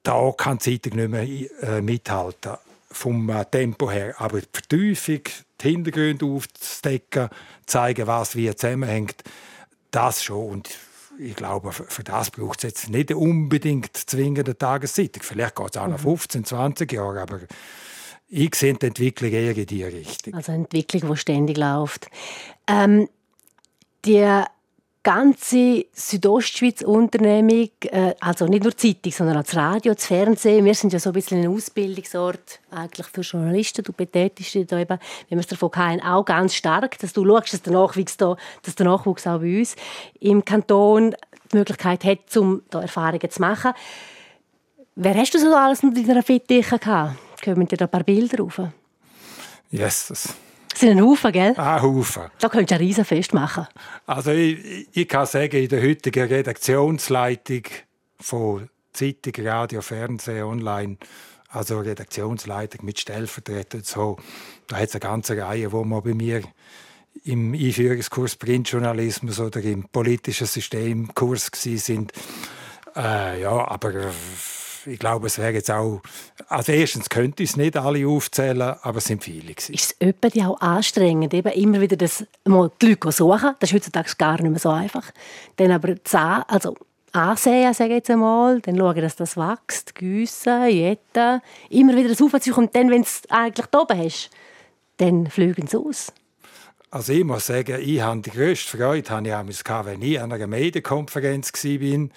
Da 0.02 0.32
kann 0.36 0.58
die 0.58 0.80
Zeitung 0.80 0.98
nicht 0.98 1.10
mehr 1.10 1.78
äh, 1.78 1.80
mithalten 1.80 2.56
vom 2.90 3.28
äh, 3.30 3.44
Tempo 3.46 3.90
her. 3.90 4.14
Aber 4.18 4.40
die 4.40 4.48
Vertiefung, 4.52 5.20
die 5.60 5.68
Hintergründe 5.68 6.26
aufzudecken, 6.26 7.28
zeigen, 7.66 8.06
was 8.06 8.36
wie 8.36 8.54
zusammenhängt, 8.54 9.22
das 9.90 10.22
schon. 10.22 10.50
Und 10.50 10.78
ich 11.18 11.36
glaube, 11.36 11.72
für 11.72 12.04
das 12.04 12.30
braucht 12.30 12.58
es 12.58 12.62
jetzt 12.64 12.90
nicht 12.90 13.12
unbedingt 13.12 13.96
zwingende 13.96 14.56
Tageszeitung. 14.56 15.22
Vielleicht 15.22 15.56
geht 15.56 15.70
es 15.70 15.76
auch 15.76 15.88
noch 15.88 15.98
15, 15.98 16.40
mhm. 16.40 16.44
20 16.44 16.92
Jahre, 16.92 17.22
aber 17.22 17.40
ich 18.28 18.54
sehe 18.54 18.74
die 18.74 18.86
Entwicklung 18.86 19.30
eher 19.30 19.56
in 19.56 19.66
diese 19.66 19.92
Richtung. 19.92 20.34
Also 20.34 20.52
eine 20.52 20.64
Entwicklung, 20.64 21.10
die 21.10 21.16
ständig 21.16 21.56
läuft. 21.56 22.08
Ähm, 22.66 23.08
die 24.04 24.42
ganze 25.06 25.86
Südostschweiz-Unternehmung, 25.92 27.70
äh, 27.82 28.14
also 28.18 28.46
nicht 28.46 28.64
nur 28.64 28.76
Zeitung, 28.76 29.12
sondern 29.12 29.36
auch 29.36 29.44
das 29.44 29.54
Radio, 29.54 29.94
das 29.94 30.04
Fernsehen, 30.04 30.64
wir 30.64 30.74
sind 30.74 30.92
ja 30.92 30.98
so 30.98 31.10
ein 31.10 31.12
bisschen 31.12 31.40
ein 31.40 31.48
Ausbildungsort 31.48 32.58
eigentlich 32.72 33.06
für 33.06 33.20
Journalisten. 33.20 33.84
Du 33.84 33.92
betätigst 33.92 34.54
dich 34.54 34.66
da 34.66 34.80
eben, 34.80 34.98
wenn 35.28 35.38
wir 35.38 35.42
es 35.42 35.46
davon 35.46 35.70
haben, 35.76 36.00
auch 36.02 36.24
ganz 36.24 36.56
stark, 36.56 36.98
dass 36.98 37.12
du 37.12 37.24
schaust, 37.24 37.52
dass 37.52 37.62
der 37.62 37.72
Nachwuchs, 37.74 38.16
da, 38.16 38.36
dass 38.64 38.74
der 38.74 38.86
Nachwuchs 38.86 39.28
auch 39.28 39.38
bei 39.38 39.60
uns 39.60 39.76
im 40.18 40.44
Kanton 40.44 41.14
die 41.52 41.56
Möglichkeit 41.58 42.02
hat, 42.02 42.36
um 42.36 42.62
da 42.70 42.82
Erfahrungen 42.82 43.30
zu 43.30 43.40
machen. 43.40 43.74
Wer 44.96 45.14
hast 45.14 45.34
du 45.34 45.38
so 45.38 45.54
alles 45.54 45.84
in 45.84 45.94
deiner 45.94 46.24
Fittiche 46.24 46.80
gehabt? 46.80 47.16
Kommen 47.44 47.68
dir 47.68 47.76
da 47.76 47.84
ein 47.84 47.90
paar 47.92 48.02
Bilder 48.02 48.38
rauf? 48.38 48.60
Yes, 49.70 50.08
das 50.08 50.34
das 50.76 50.82
sind 50.82 50.98
ein 50.98 51.02
Haufen, 51.02 51.32
gell? 51.32 51.54
Ein 51.56 51.80
Haufen. 51.80 52.24
Da 52.38 52.50
könntest 52.50 52.72
du 52.72 52.74
ein 52.74 52.80
Riesenfest 52.82 53.32
machen. 53.32 53.66
Also 54.04 54.32
ich, 54.32 54.86
ich 54.92 55.08
kann 55.08 55.24
sagen, 55.24 55.56
in 55.56 55.70
der 55.70 55.82
heutigen 55.82 56.28
Redaktionsleitung 56.28 57.62
von 58.20 58.68
Zeitung, 58.92 59.46
Radio, 59.46 59.80
Fernsehen, 59.80 60.42
Online, 60.42 60.98
also 61.48 61.78
Redaktionsleitung 61.78 62.84
mit 62.84 63.00
Stellvertretern, 63.00 63.84
so, 63.84 64.18
da 64.66 64.76
hat 64.76 64.90
es 64.90 64.94
eine 64.94 65.00
ganze 65.00 65.38
Reihe, 65.38 65.72
wo 65.72 65.82
man 65.82 66.02
bei 66.02 66.12
mir 66.12 66.42
im 67.24 67.54
Einführungskurs 67.54 68.36
Printjournalismus 68.36 69.40
oder 69.40 69.62
im 69.62 69.88
politischen 69.88 70.46
Systemkurs 70.46 71.50
sind. 71.54 72.12
Äh, 72.94 73.40
ja, 73.40 73.66
aber 73.66 73.94
ich 74.86 74.98
glaube, 74.98 75.26
es 75.26 75.38
wäre 75.38 75.52
jetzt 75.52 75.70
auch. 75.70 76.00
Also 76.48 76.72
erstens 76.72 77.08
könnte 77.08 77.42
ich 77.42 77.50
es 77.50 77.56
nicht 77.56 77.76
alle 77.76 78.06
aufzählen, 78.06 78.76
aber 78.82 78.98
es 78.98 79.04
sind 79.04 79.22
viele. 79.22 79.54
Gewesen. 79.54 79.74
Ist 79.74 79.96
es 80.00 80.42
auch 80.42 80.60
anstrengend, 80.60 81.34
eben 81.34 81.52
immer 81.52 81.80
wieder 81.80 81.96
das, 81.96 82.24
mal 82.44 82.70
die 82.80 82.90
Leute 82.90 83.12
suchen? 83.12 83.54
Das 83.58 83.70
ist 83.70 83.74
heutzutage 83.74 84.12
gar 84.16 84.40
nicht 84.40 84.50
mehr 84.50 84.60
so 84.60 84.70
einfach. 84.70 85.10
Dann 85.56 85.72
aber 85.72 86.02
zahlen, 86.04 86.44
also 86.48 86.76
ansehen, 87.12 87.72
sage 87.74 87.90
ich 87.90 87.96
jetzt 87.96 88.10
einmal, 88.10 88.60
dann 88.60 88.76
schauen, 88.76 89.00
dass 89.00 89.16
das 89.16 89.36
wächst, 89.36 89.94
gießen, 89.94 90.68
jetten, 90.68 91.40
immer 91.70 91.96
wieder 91.96 92.10
das 92.10 92.20
aufziehen 92.20 92.54
und 92.54 92.74
dann, 92.76 92.90
wenn 92.90 93.02
du 93.02 93.08
es 93.08 93.22
eigentlich 93.28 93.66
da 93.66 93.80
oben 93.80 93.98
hast, 93.98 94.30
dann 94.98 95.26
fliegen 95.28 95.66
sie 95.66 95.78
aus. 95.78 96.12
Also 96.90 97.12
ich 97.12 97.24
muss 97.24 97.46
sagen, 97.46 97.80
ich 97.80 98.00
habe 98.00 98.20
die 98.20 98.30
grösste 98.30 98.76
Freude, 98.76 99.10
habe 99.10 99.50
ich 99.50 99.64
wenn 99.84 100.02
ich 100.02 100.20
an 100.20 100.32
einer 100.32 100.46
Medienkonferenz 100.46 101.52
war. 101.52 102.08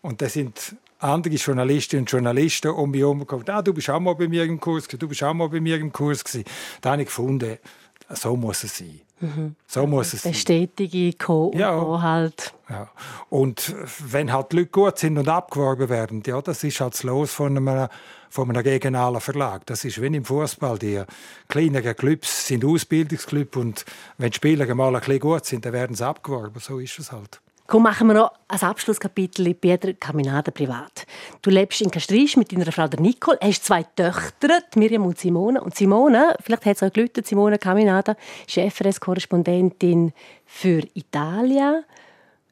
Und 0.00 0.22
da 0.22 0.28
sind 0.28 0.76
andere 1.04 1.34
Journalistinnen 1.34 2.02
und 2.02 2.10
Journalisten 2.10 2.70
um 2.70 2.90
mich 2.90 3.00
herum 3.00 3.26
ah, 3.46 3.62
du 3.62 3.72
bist 3.74 3.90
auch 3.90 4.00
mal 4.00 4.14
bei 4.14 4.28
mir 4.28 4.44
im 4.44 4.58
Kurs, 4.58 4.88
du 4.88 5.08
bist 5.08 5.22
auch 5.22 5.34
mal 5.34 5.48
bei 5.48 5.60
mir 5.60 5.76
im 5.76 5.92
Kurs 5.92 6.24
gewesen. 6.24 6.44
Da 6.80 6.92
habe 6.92 7.02
ich 7.02 7.08
gefunden, 7.08 7.58
so 8.10 8.36
muss 8.36 8.64
es 8.64 8.78
sein. 8.78 9.00
Mhm. 9.20 9.54
So 9.66 9.86
muss 9.86 10.12
es 10.12 10.22
Bestätige, 10.22 11.12
Co 11.14 11.52
ja. 11.54 12.02
halt. 12.02 12.52
Ja. 12.68 12.90
Und 13.30 13.74
wenn 14.00 14.32
halt 14.32 14.52
die 14.52 14.56
Leute 14.56 14.70
gut 14.70 14.98
sind 14.98 15.18
und 15.18 15.28
abgeworben 15.28 15.88
werden, 15.88 16.22
ja, 16.26 16.40
das 16.40 16.64
ist 16.64 16.80
halt 16.80 16.94
das 16.94 17.02
Los 17.04 17.32
von 17.32 17.56
einem, 17.56 17.88
von 18.28 18.50
einem 18.50 18.62
regionalen 18.62 19.20
Verlag. 19.20 19.66
Das 19.66 19.84
ist 19.84 20.00
wie 20.00 20.06
im 20.06 20.24
Fußball. 20.24 20.78
Die 20.78 21.02
kleineren 21.48 21.96
Clubs 21.96 22.48
sind 22.48 22.64
Ausbildungsclubs 22.64 23.56
und 23.56 23.84
wenn 24.18 24.30
die 24.30 24.36
Spieler 24.36 24.72
mal 24.74 24.94
ein 24.94 25.00
bisschen 25.00 25.20
gut 25.20 25.44
sind, 25.44 25.64
dann 25.64 25.72
werden 25.72 25.94
sie 25.94 26.06
abgeworben. 26.06 26.60
So 26.60 26.78
ist 26.78 26.98
es 26.98 27.12
halt. 27.12 27.40
Komm, 27.66 27.84
machen 27.84 28.08
wir 28.08 28.14
noch 28.14 28.32
ein 28.48 28.60
Abschlusskapitel 28.60 29.54
Pieter 29.54 29.94
Caminada 29.94 30.50
privat. 30.50 31.06
Du 31.40 31.48
lebst 31.48 31.80
in 31.80 31.90
Castrisch 31.90 32.36
mit 32.36 32.52
deiner 32.52 32.70
Frau 32.70 32.86
Nicole, 32.98 33.38
hast 33.40 33.64
zwei 33.64 33.84
Töchter, 33.84 34.60
Miriam 34.76 35.06
und 35.06 35.18
Simone. 35.18 35.62
Und 35.62 35.74
Simone, 35.74 36.36
vielleicht 36.42 36.66
hat 36.66 36.76
es 36.76 36.82
auch 36.82 36.92
gelühtet, 36.92 37.26
Simone 37.26 37.58
Caminada, 37.58 38.16
Chefres-Korrespondentin 38.46 40.12
für 40.44 40.82
Italien. 40.92 41.84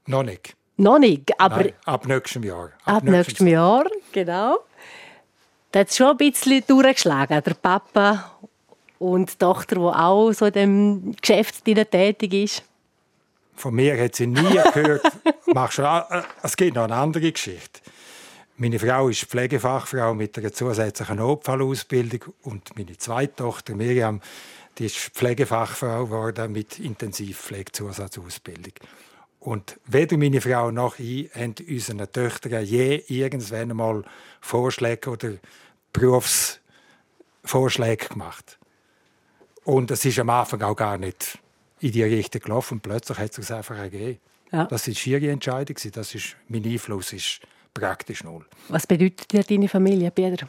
Noch 0.06 0.22
nicht. 0.22 0.54
Noch 0.78 0.98
nicht, 0.98 1.38
aber... 1.38 1.56
Nein, 1.56 1.72
ab 1.84 2.06
nächstem 2.06 2.44
Jahr. 2.44 2.70
Ab, 2.86 2.96
ab 2.96 3.02
nächstem 3.04 3.46
Jahr, 3.48 3.84
genau. 4.12 4.60
Da 5.72 5.80
hat 5.80 5.90
es 5.90 5.96
schon 5.96 6.08
ein 6.08 6.16
bisschen 6.16 6.64
durchgeschlagen, 6.66 7.42
der 7.44 7.54
Papa 7.54 8.32
und 8.98 9.30
die 9.30 9.36
Tochter, 9.36 9.76
die 9.76 9.82
auch 9.82 10.32
so 10.32 10.46
in 10.46 10.52
dem 10.52 11.16
Geschäft 11.20 11.62
tätig 11.64 12.32
ist. 12.32 12.62
Von 13.54 13.74
mir 13.74 14.02
hat 14.02 14.16
sie 14.16 14.26
nie 14.26 14.42
gehört. 14.74 15.02
Machst 15.46 15.78
du, 15.78 15.82
äh, 15.82 16.22
es 16.42 16.56
gibt 16.56 16.76
noch 16.76 16.84
eine 16.84 16.94
andere 16.94 17.32
Geschichte. 17.32 17.80
Meine 18.56 18.78
Frau 18.78 19.08
ist 19.08 19.24
Pflegefachfrau 19.24 20.14
mit 20.14 20.38
einer 20.38 20.52
zusätzlichen 20.52 21.16
Notfallausbildung 21.16 22.34
und 22.42 22.76
meine 22.76 22.96
zweite 22.98 23.36
Tochter 23.36 23.74
Miriam, 23.74 24.20
die 24.78 24.86
ist 24.86 24.96
Pflegefachfrau 24.96 26.04
geworden 26.04 26.52
mit 26.52 26.78
Intensivpflegezusatzausbildung. 26.78 28.74
Und 29.40 29.80
weder 29.86 30.16
meine 30.16 30.40
Frau 30.40 30.70
noch 30.70 31.00
ich 31.00 31.34
haben 31.34 31.56
unseren 31.68 32.12
Töchtern 32.12 32.64
je 32.64 33.02
irgendwann 33.08 33.72
einmal 33.72 34.04
Vorschläge 34.40 35.10
oder 35.10 35.32
Berufsvorschläge 35.92 38.06
gemacht. 38.06 38.60
Und 39.64 39.90
es 39.90 40.04
ist 40.04 40.20
am 40.20 40.30
Anfang 40.30 40.62
auch 40.62 40.76
gar 40.76 40.98
nicht 40.98 41.41
in 41.82 41.92
die 41.92 42.02
Richtung 42.02 42.40
gelaufen 42.40 42.74
und 42.74 42.82
plötzlich 42.82 43.18
hat 43.18 43.36
es 43.36 43.50
einfach 43.50 43.76
ergeben. 43.76 44.18
Ja. 44.52 44.64
Das 44.66 44.86
war 44.86 45.06
ihre 45.06 45.30
Entscheidung. 45.30 45.76
Das 45.92 46.14
ist, 46.14 46.36
mein 46.48 46.64
Einfluss 46.64 47.12
ist 47.12 47.40
praktisch 47.74 48.22
null. 48.22 48.44
Was 48.68 48.86
bedeutet 48.86 49.32
dir 49.32 49.42
deine 49.42 49.68
Familie, 49.68 50.10
Peter? 50.10 50.48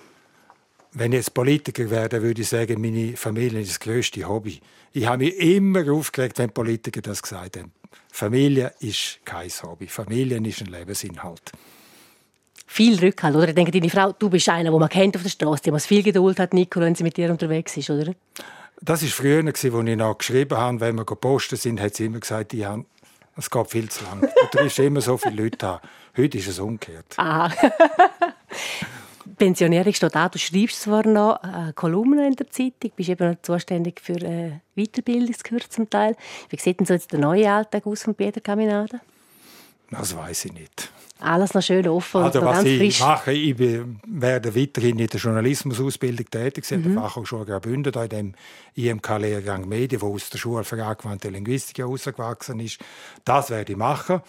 Wenn 0.92 1.12
ich 1.14 1.18
jetzt 1.18 1.34
Politiker 1.34 1.90
wäre, 1.90 2.22
würde 2.22 2.42
ich 2.42 2.50
sagen, 2.50 2.80
meine 2.80 3.18
Familie 3.18 3.62
ist 3.62 3.72
das 3.72 3.80
grösste 3.80 4.28
Hobby. 4.28 4.60
Ich 4.92 5.08
habe 5.08 5.24
mich 5.24 5.36
immer 5.40 5.92
aufgeregt, 5.92 6.38
wenn 6.38 6.52
Politiker 6.52 7.02
das 7.02 7.22
gesagt 7.24 7.58
haben. 7.58 7.72
Familie 8.12 8.74
ist 8.80 9.20
kein 9.26 9.50
Hobby. 9.64 9.88
Familie 9.88 10.38
ist 10.48 10.62
ein 10.62 10.68
Lebensinhalt. 10.68 11.52
Viel 12.68 13.00
Rückhalt, 13.00 13.36
oder? 13.36 13.50
Ich 13.50 13.56
denke, 13.56 13.72
deine 13.72 13.90
Frau, 13.90 14.12
du 14.14 14.30
bist 14.30 14.50
einer, 14.50 14.70
den 14.70 14.80
man 14.80 14.90
kennt 14.90 15.16
auf 15.16 15.24
der 15.24 15.30
Straße, 15.30 15.64
der 15.64 15.80
viel 15.80 16.04
Geduld 16.04 16.40
hat, 16.40 16.54
Nico, 16.54 16.80
wenn 16.80 16.94
sie 16.94 17.04
mit 17.04 17.18
dir 17.18 17.32
unterwegs 17.32 17.76
ist, 17.78 17.90
oder? 17.90 18.14
Das 18.86 19.02
war 19.02 19.10
früher, 19.10 19.46
als 19.46 19.64
ich 19.64 19.72
noch 19.72 20.18
geschrieben 20.18 20.58
habe, 20.58 20.82
wenn 20.82 20.96
wir 20.96 21.06
gepostet 21.06 21.62
sind, 21.62 21.80
hat 21.80 21.96
sie 21.96 22.06
immer 22.06 22.20
gesagt, 22.20 22.54
ich 22.54 22.66
habe, 22.66 22.84
es 23.38 23.50
geht 23.50 23.72
viel 23.72 23.90
zu 23.90 24.04
lang. 24.04 24.28
Da 24.52 24.60
ist 24.60 24.78
immer 24.78 25.00
so 25.00 25.18
viele 25.18 25.44
Leute 25.44 25.58
da. 25.58 25.82
Heute 26.18 26.38
ist 26.38 26.50
es 26.50 26.60
umgekehrt. 26.60 27.06
Ah. 27.18 27.50
Pensionierung 29.38 29.94
steht 29.94 30.18
auch. 30.18 30.28
Du 30.28 30.38
schreibst 30.38 30.82
zwar 30.82 31.08
noch 31.08 31.42
äh, 31.44 31.72
Kolumnen 31.74 32.28
in 32.28 32.36
der 32.36 32.52
Zeitung, 32.52 32.92
bist 32.96 33.08
eben 33.08 33.32
noch 33.32 33.42
zuständig 33.42 34.02
für 34.02 34.22
äh, 34.22 34.52
Weiterbildungskurs 34.76 35.70
zum 35.70 35.90
Teil. 35.90 36.18
Wie 36.50 36.60
sieht 36.60 36.80
denn 36.80 36.86
so 36.86 36.94
jetzt 36.94 37.14
der 37.14 37.20
neue 37.20 37.50
Alltag 37.50 37.88
aus 37.88 38.04
von 38.04 38.14
Peter 38.14 38.42
Caminada? 38.42 39.00
Das 39.90 40.16
weiß 40.16 40.46
ich 40.46 40.54
nicht 40.54 40.92
alles 41.24 41.54
noch 41.54 41.62
schön 41.62 41.88
offen 41.88 42.22
also, 42.22 42.40
und 42.40 42.46
was 42.46 42.64
ich 42.64 42.80
frisch. 42.80 43.00
mache, 43.00 43.32
ich 43.32 43.58
werde 43.58 44.56
weiterhin 44.56 45.00
in 45.00 45.08
der 45.08 45.20
Journalismusausbildung 45.20 46.30
tätig 46.30 46.66
sein, 46.66 46.82
mhm. 46.82 46.94
der 46.94 47.02
Fachhochschule 47.02 47.46
Graubünden, 47.46 47.94
in 47.94 48.10
dem 48.10 48.34
IMK-Lehrgang 48.76 49.68
Medien, 49.68 50.02
wo 50.02 50.14
aus 50.14 50.30
der 50.30 50.38
Schule 50.38 50.64
für 50.64 50.84
angewandte 50.84 51.30
Linguistik 51.30 51.80
herausgewachsen 51.80 52.60
ist. 52.60 52.80
Das 53.26 53.50
werde 53.50 53.72
ich 53.72 53.78
machen. 53.78 54.22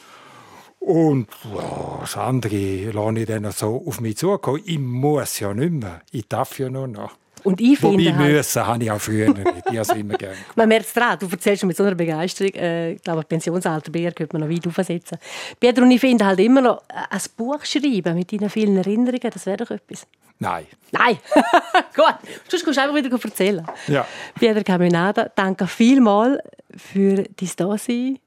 Und 0.78 1.28
oh, 1.54 1.98
das 2.00 2.16
andere 2.16 2.90
lasse 2.90 3.18
ich 3.18 3.26
dann 3.26 3.50
so 3.52 3.82
auf 3.86 4.00
mich 4.00 4.18
zukommen. 4.18 4.60
Ich 4.64 4.78
muss 4.78 5.40
ja 5.40 5.54
nicht 5.54 5.72
mehr. 5.72 6.02
Ich 6.12 6.28
darf 6.28 6.58
ja 6.58 6.68
nur 6.68 6.86
noch. 6.86 7.12
Und 7.44 7.60
ich 7.60 7.80
Wobei 7.82 7.98
finde 7.98 8.16
halt, 8.16 8.32
müssen, 8.32 8.66
habe 8.66 8.84
ich 8.84 8.90
auch 8.90 9.00
früher 9.00 9.32
nicht. 9.32 9.46
Ich 9.70 9.78
habe 9.78 9.98
immer 9.98 10.14
gerne 10.14 10.36
Man 10.56 10.68
merkt 10.68 10.86
es 10.86 10.94
dran. 10.94 11.18
Du 11.18 11.28
erzählst 11.28 11.60
schon 11.60 11.68
mit 11.68 11.76
so 11.76 11.84
einer 11.84 11.94
Begeisterung. 11.94 12.54
Äh, 12.54 12.92
ich 12.92 13.02
glaube, 13.02 13.22
Pensionsalter 13.22 13.92
BR 13.92 14.12
könnte 14.12 14.38
man 14.38 14.48
noch 14.48 14.54
weit 14.54 14.66
aufsetzen. 14.66 15.18
Peter, 15.60 15.82
und 15.82 15.90
ich 15.90 16.00
finde 16.00 16.24
halt 16.24 16.40
immer 16.40 16.62
noch, 16.62 16.82
äh, 16.88 16.94
ein 17.10 17.20
Buch 17.36 17.62
schreiben 17.64 18.16
mit 18.16 18.32
deinen 18.32 18.48
vielen 18.48 18.78
Erinnerungen, 18.78 19.30
das 19.32 19.44
wäre 19.44 19.58
doch 19.58 19.70
etwas. 19.70 20.06
Nein. 20.38 20.66
Nein. 20.90 21.18
Gut. 21.94 22.14
Sonst 22.48 22.64
kannst 22.64 22.78
du 22.78 22.82
einfach 22.82 22.96
wieder 22.96 23.10
erzählen. 23.10 23.66
Ja. 23.88 24.06
Peter 24.38 24.64
Caminada, 24.64 25.30
danke 25.34 25.66
vielmals 25.66 26.38
für 26.76 27.16
dein 27.16 27.50
Dasein. 27.56 28.18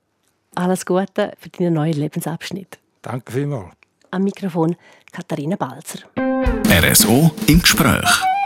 Alles 0.56 0.86
Gute 0.86 1.34
für 1.40 1.50
deinen 1.50 1.74
neuen 1.74 1.94
Lebensabschnitt. 1.94 2.78
Danke 3.02 3.32
vielmals. 3.32 3.74
Am 4.12 4.24
Mikrofon 4.24 4.76
Katharina 5.12 5.56
Balzer. 5.56 6.00
RSO 6.70 7.32
im 7.48 7.62
Gespräch. 7.62 8.37